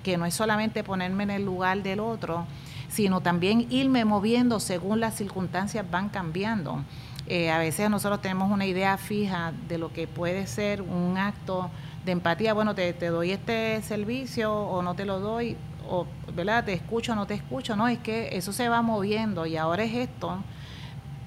que 0.04 0.18
no 0.18 0.26
es 0.26 0.34
solamente 0.34 0.84
ponerme 0.84 1.24
en 1.24 1.32
el 1.32 1.46
lugar 1.46 1.84
del 1.84 2.00
otro, 2.00 2.46
sino 2.90 3.22
también 3.22 3.68
irme 3.70 4.06
moviendo 4.06 4.60
según 4.60 5.00
las 5.00 5.16
circunstancias 5.16 5.86
van 5.90 6.10
cambiando. 6.10 6.84
Eh, 7.28 7.52
a 7.52 7.58
veces 7.60 7.90
nosotros 7.90 8.22
tenemos 8.22 8.52
una 8.52 8.66
idea 8.66 8.98
fija 8.98 9.54
de 9.68 9.78
lo 9.78 9.94
que 9.94 10.08
puede 10.08 10.48
ser 10.48 10.82
un 10.82 11.18
acto 11.18 11.70
de 12.06 12.14
empatía. 12.14 12.54
Bueno, 12.54 12.74
te 12.74 12.94
doy 12.94 13.32
este 13.32 13.82
servicio 13.82 14.54
o 14.54 14.82
no 14.82 14.96
te 14.96 15.06
lo 15.06 15.20
doy, 15.20 15.56
o, 15.92 16.08
¿verdad? 16.34 16.64
Te 16.64 16.74
escucho 16.74 17.14
no 17.16 17.28
te 17.28 17.34
escucho. 17.34 17.76
No, 17.76 17.88
es 17.88 18.00
que 18.00 18.36
eso 18.38 18.54
se 18.54 18.70
va 18.70 18.82
moviendo 18.82 19.46
y 19.46 19.58
ahora 19.58 19.84
es 19.84 19.94
esto, 19.94 20.38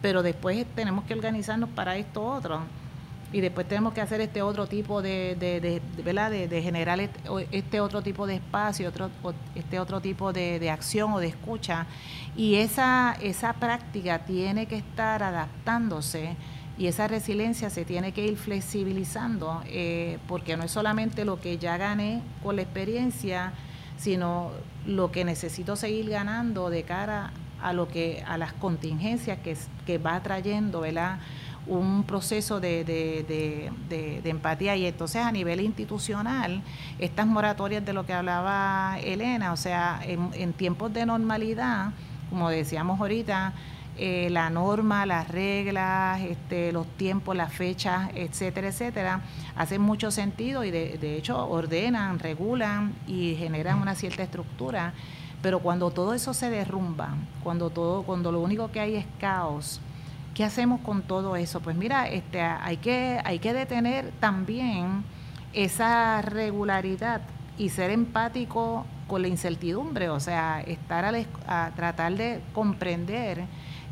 pero 0.00 0.22
después 0.22 0.64
tenemos 0.74 1.04
que 1.04 1.14
organizarnos 1.14 1.68
para 1.70 1.96
esto 1.96 2.24
otro 2.24 2.62
y 3.34 3.40
después 3.40 3.66
tenemos 3.66 3.92
que 3.92 4.00
hacer 4.00 4.20
este 4.20 4.42
otro 4.42 4.68
tipo 4.68 5.02
de, 5.02 5.36
de, 5.38 5.60
de, 5.60 5.82
¿verdad? 6.04 6.30
de, 6.30 6.62
generar 6.62 7.00
este 7.50 7.80
otro 7.80 8.00
tipo 8.00 8.28
de 8.28 8.36
espacio, 8.36 8.88
otro, 8.88 9.10
este 9.56 9.80
otro 9.80 10.00
tipo 10.00 10.32
de, 10.32 10.70
acción 10.70 11.12
o 11.12 11.18
de 11.18 11.26
escucha. 11.26 11.86
Y 12.36 12.54
esa, 12.54 13.16
esa 13.20 13.54
práctica 13.54 14.20
tiene 14.20 14.66
que 14.66 14.76
estar 14.76 15.24
adaptándose 15.24 16.36
y 16.78 16.86
esa 16.86 17.08
resiliencia 17.08 17.70
se 17.70 17.84
tiene 17.84 18.12
que 18.12 18.24
ir 18.24 18.36
flexibilizando, 18.36 19.64
eh, 19.66 20.18
porque 20.28 20.56
no 20.56 20.62
es 20.62 20.70
solamente 20.70 21.24
lo 21.24 21.40
que 21.40 21.58
ya 21.58 21.76
gané 21.76 22.22
con 22.40 22.54
la 22.54 22.62
experiencia, 22.62 23.52
sino 23.96 24.50
lo 24.86 25.10
que 25.10 25.24
necesito 25.24 25.76
seguir 25.76 26.10
ganando 26.10 26.70
de 26.70 26.82
cara 26.82 27.32
a 27.62 27.72
lo 27.72 27.88
que 27.88 28.22
a 28.26 28.36
las 28.36 28.52
contingencias 28.52 29.38
que, 29.38 29.56
que 29.86 29.98
va 29.98 30.22
trayendo, 30.22 30.80
¿verdad? 30.80 31.18
un 31.66 32.04
proceso 32.04 32.60
de, 32.60 32.84
de, 32.84 33.70
de, 33.88 34.28
empatía 34.28 34.76
y 34.76 34.86
entonces 34.86 35.22
a 35.22 35.32
nivel 35.32 35.60
institucional 35.60 36.62
estas 36.98 37.26
moratorias 37.26 37.84
de 37.84 37.92
lo 37.92 38.04
que 38.04 38.12
hablaba 38.12 38.98
Elena, 39.02 39.52
o 39.52 39.56
sea, 39.56 40.00
en, 40.04 40.52
tiempos 40.52 40.92
de 40.92 41.06
normalidad, 41.06 41.92
como 42.30 42.50
decíamos 42.50 43.00
ahorita, 43.00 43.54
eh, 43.96 44.28
la 44.30 44.50
norma, 44.50 45.06
las 45.06 45.28
reglas, 45.28 46.20
este, 46.22 46.72
los 46.72 46.86
tiempos, 46.96 47.36
las 47.36 47.52
fechas, 47.52 48.10
etcétera, 48.14 48.68
etcétera, 48.68 49.20
hacen 49.56 49.80
mucho 49.80 50.10
sentido 50.10 50.64
y 50.64 50.70
de, 50.70 50.98
de 50.98 51.16
hecho 51.16 51.46
ordenan, 51.46 52.18
regulan 52.18 52.94
y 53.06 53.34
generan 53.36 53.80
una 53.80 53.94
cierta 53.94 54.22
estructura. 54.22 54.94
Pero 55.42 55.60
cuando 55.60 55.90
todo 55.90 56.14
eso 56.14 56.32
se 56.32 56.50
derrumba, 56.50 57.14
cuando 57.42 57.70
todo, 57.70 58.02
cuando 58.02 58.32
lo 58.32 58.40
único 58.40 58.70
que 58.70 58.80
hay 58.80 58.96
es 58.96 59.06
caos, 59.20 59.80
¿Qué 60.34 60.42
hacemos 60.42 60.80
con 60.80 61.02
todo 61.02 61.36
eso? 61.36 61.60
Pues 61.60 61.76
mira, 61.76 62.08
este, 62.08 62.40
hay, 62.40 62.78
que, 62.78 63.20
hay 63.24 63.38
que 63.38 63.52
detener 63.52 64.10
también 64.18 65.04
esa 65.52 66.22
regularidad 66.22 67.20
y 67.56 67.68
ser 67.68 67.92
empático 67.92 68.84
con 69.06 69.22
la 69.22 69.28
incertidumbre, 69.28 70.08
o 70.08 70.18
sea, 70.18 70.60
estar 70.60 71.04
a, 71.46 71.70
tratar 71.76 72.16
de 72.16 72.40
comprender 72.52 73.44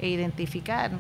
e 0.02 0.08
identificar 0.08 0.90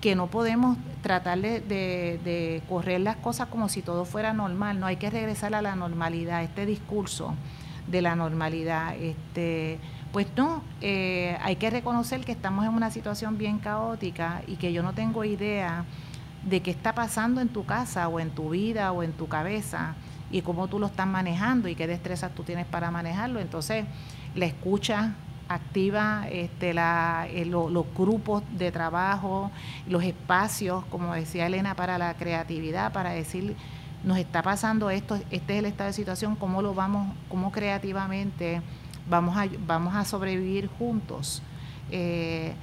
que 0.00 0.14
no 0.14 0.28
podemos 0.28 0.76
tratar 1.00 1.40
de, 1.40 2.62
correr 2.68 3.00
las 3.00 3.16
cosas 3.16 3.48
como 3.48 3.68
si 3.68 3.82
todo 3.82 4.04
fuera 4.04 4.32
normal, 4.32 4.78
no 4.78 4.86
hay 4.86 4.96
que 4.96 5.10
regresar 5.10 5.54
a 5.54 5.62
la 5.62 5.74
normalidad, 5.74 6.42
este 6.42 6.66
discurso 6.66 7.34
de 7.88 8.02
la 8.02 8.14
normalidad, 8.14 8.94
este 8.96 9.78
pues 10.12 10.26
no, 10.36 10.62
eh, 10.82 11.38
hay 11.40 11.56
que 11.56 11.70
reconocer 11.70 12.22
que 12.22 12.32
estamos 12.32 12.66
en 12.66 12.74
una 12.74 12.90
situación 12.90 13.38
bien 13.38 13.58
caótica 13.58 14.42
y 14.46 14.56
que 14.56 14.72
yo 14.72 14.82
no 14.82 14.92
tengo 14.92 15.24
idea 15.24 15.86
de 16.44 16.60
qué 16.60 16.70
está 16.70 16.94
pasando 16.94 17.40
en 17.40 17.48
tu 17.48 17.64
casa 17.64 18.08
o 18.08 18.20
en 18.20 18.30
tu 18.30 18.50
vida 18.50 18.92
o 18.92 19.02
en 19.02 19.12
tu 19.12 19.28
cabeza 19.28 19.94
y 20.30 20.42
cómo 20.42 20.68
tú 20.68 20.78
lo 20.78 20.86
estás 20.86 21.06
manejando 21.06 21.68
y 21.68 21.74
qué 21.74 21.86
destrezas 21.86 22.34
tú 22.34 22.42
tienes 22.42 22.66
para 22.66 22.90
manejarlo. 22.90 23.40
Entonces, 23.40 23.86
la 24.34 24.44
escucha 24.44 25.14
activa, 25.54 26.26
este, 26.30 26.74
la, 26.74 27.26
eh, 27.28 27.44
los 27.44 27.86
grupos 27.96 28.42
de 28.56 28.72
trabajo, 28.72 29.50
los 29.86 30.02
espacios, 30.02 30.84
como 30.86 31.14
decía 31.14 31.46
Elena, 31.46 31.74
para 31.74 31.98
la 31.98 32.14
creatividad, 32.14 32.92
para 32.92 33.10
decir, 33.10 33.56
nos 34.04 34.18
está 34.18 34.42
pasando 34.42 34.90
esto, 34.90 35.16
este 35.30 35.54
es 35.54 35.58
el 35.60 35.66
estado 35.66 35.88
de 35.88 35.94
situación, 35.94 36.36
cómo 36.36 36.62
lo 36.62 36.74
vamos, 36.74 37.14
cómo 37.28 37.52
creativamente 37.52 38.60
vamos 39.08 39.36
a, 39.36 39.46
vamos 39.66 39.94
a 39.94 40.04
sobrevivir 40.04 40.68
juntos. 40.78 41.42
Eh, 41.90 42.54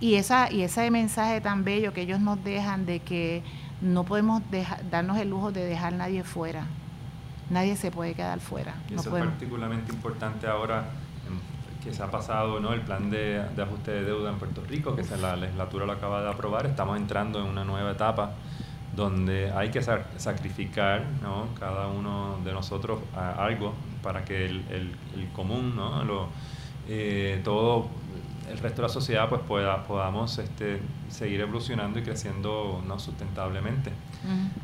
y, 0.00 0.14
esa, 0.14 0.50
y 0.50 0.62
ese 0.62 0.90
mensaje 0.90 1.40
tan 1.40 1.64
bello 1.64 1.92
que 1.92 2.02
ellos 2.02 2.20
nos 2.20 2.42
dejan 2.42 2.86
de 2.86 3.00
que 3.00 3.42
no 3.80 4.04
podemos 4.04 4.42
darnos 4.90 5.18
el 5.18 5.30
lujo 5.30 5.52
de 5.52 5.64
dejar 5.64 5.92
nadie 5.92 6.24
fuera. 6.24 6.66
Nadie 7.50 7.76
se 7.76 7.90
puede 7.90 8.14
quedar 8.14 8.40
fuera. 8.40 8.74
eso 8.90 9.16
es 9.16 9.24
particularmente 9.24 9.92
importante 9.92 10.46
ahora 10.46 10.86
que 11.82 11.92
se 11.92 12.02
ha 12.02 12.10
pasado 12.10 12.60
¿no? 12.60 12.72
el 12.72 12.80
plan 12.82 13.10
de, 13.10 13.42
ajuste 13.60 13.90
de 13.90 14.04
deuda 14.04 14.30
en 14.30 14.38
Puerto 14.38 14.62
Rico, 14.68 14.94
que 14.94 15.02
la 15.16 15.36
legislatura 15.36 15.86
lo 15.86 15.92
acaba 15.92 16.22
de 16.22 16.30
aprobar. 16.30 16.66
Estamos 16.66 16.96
entrando 16.96 17.40
en 17.40 17.46
una 17.46 17.64
nueva 17.64 17.92
etapa 17.92 18.32
donde 18.94 19.50
hay 19.52 19.70
que 19.70 19.82
sacrificar 19.82 21.04
¿no? 21.22 21.48
cada 21.58 21.88
uno 21.88 22.38
de 22.44 22.52
nosotros 22.52 23.00
algo 23.14 23.74
para 24.02 24.24
que 24.24 24.44
el, 24.44 24.64
el, 24.70 25.28
común, 25.32 25.74
¿no? 25.74 26.04
Lo, 26.04 26.28
eh, 26.88 27.40
todo 27.44 27.86
el 28.52 28.58
resto 28.58 28.82
de 28.82 28.88
la 28.88 28.92
sociedad 28.92 29.28
pues 29.28 29.40
pueda, 29.42 29.84
podamos 29.84 30.36
este, 30.38 30.80
seguir 31.10 31.40
evolucionando 31.40 31.98
y 31.98 32.02
creciendo 32.02 32.82
¿no? 32.86 32.98
sustentablemente. 32.98 33.90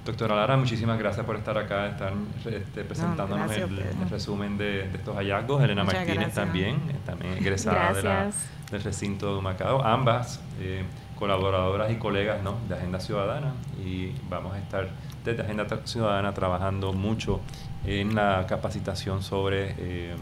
Doctora 0.04 0.36
Lara, 0.36 0.56
muchísimas 0.56 0.98
gracias 0.98 1.26
por 1.26 1.34
estar 1.34 1.58
acá, 1.58 1.88
estar 1.88 2.12
este, 2.48 2.84
presentándonos 2.84 3.50
el, 3.50 4.08
resumen 4.08 4.56
de, 4.56 4.84
estos 4.84 5.16
hallazgos. 5.16 5.62
Elena 5.62 5.82
Martínez 5.82 6.32
también, 6.32 6.76
eh, 6.88 6.96
también 7.04 7.32
egresada 7.38 8.30
del 8.70 8.82
recinto 8.82 9.34
de 9.34 9.42
Macao. 9.42 9.82
Ambas 9.82 10.40
eh, 10.60 10.84
colaboradoras 11.18 11.90
y 11.90 11.96
colegas 11.96 12.42
¿no? 12.42 12.56
de 12.68 12.76
Agenda 12.76 13.00
Ciudadana 13.00 13.52
y 13.84 14.12
vamos 14.28 14.54
a 14.54 14.58
estar 14.58 14.88
desde 15.24 15.42
Agenda 15.42 15.66
Ciudadana 15.84 16.32
trabajando 16.34 16.92
mucho 16.92 17.40
en 17.88 18.14
la 18.14 18.44
capacitación 18.46 19.22
sobre 19.22 19.74
eh, 19.78 20.14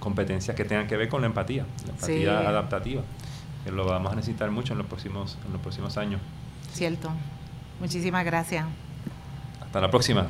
competencias 0.00 0.56
que 0.56 0.64
tengan 0.64 0.86
que 0.86 0.96
ver 0.96 1.08
con 1.08 1.20
la 1.20 1.28
empatía, 1.28 1.64
la 1.86 1.92
empatía 1.92 2.38
adaptativa, 2.40 3.02
que 3.64 3.70
lo 3.70 3.84
vamos 3.84 4.12
a 4.12 4.16
necesitar 4.16 4.50
mucho 4.50 4.72
en 4.72 4.78
los 4.78 4.86
próximos, 4.88 5.38
en 5.46 5.52
los 5.52 5.60
próximos 5.60 5.96
años. 5.96 6.20
Cierto. 6.72 7.10
Muchísimas 7.78 8.24
gracias. 8.24 8.66
Hasta 9.60 9.80
la 9.80 9.90
próxima. 9.90 10.26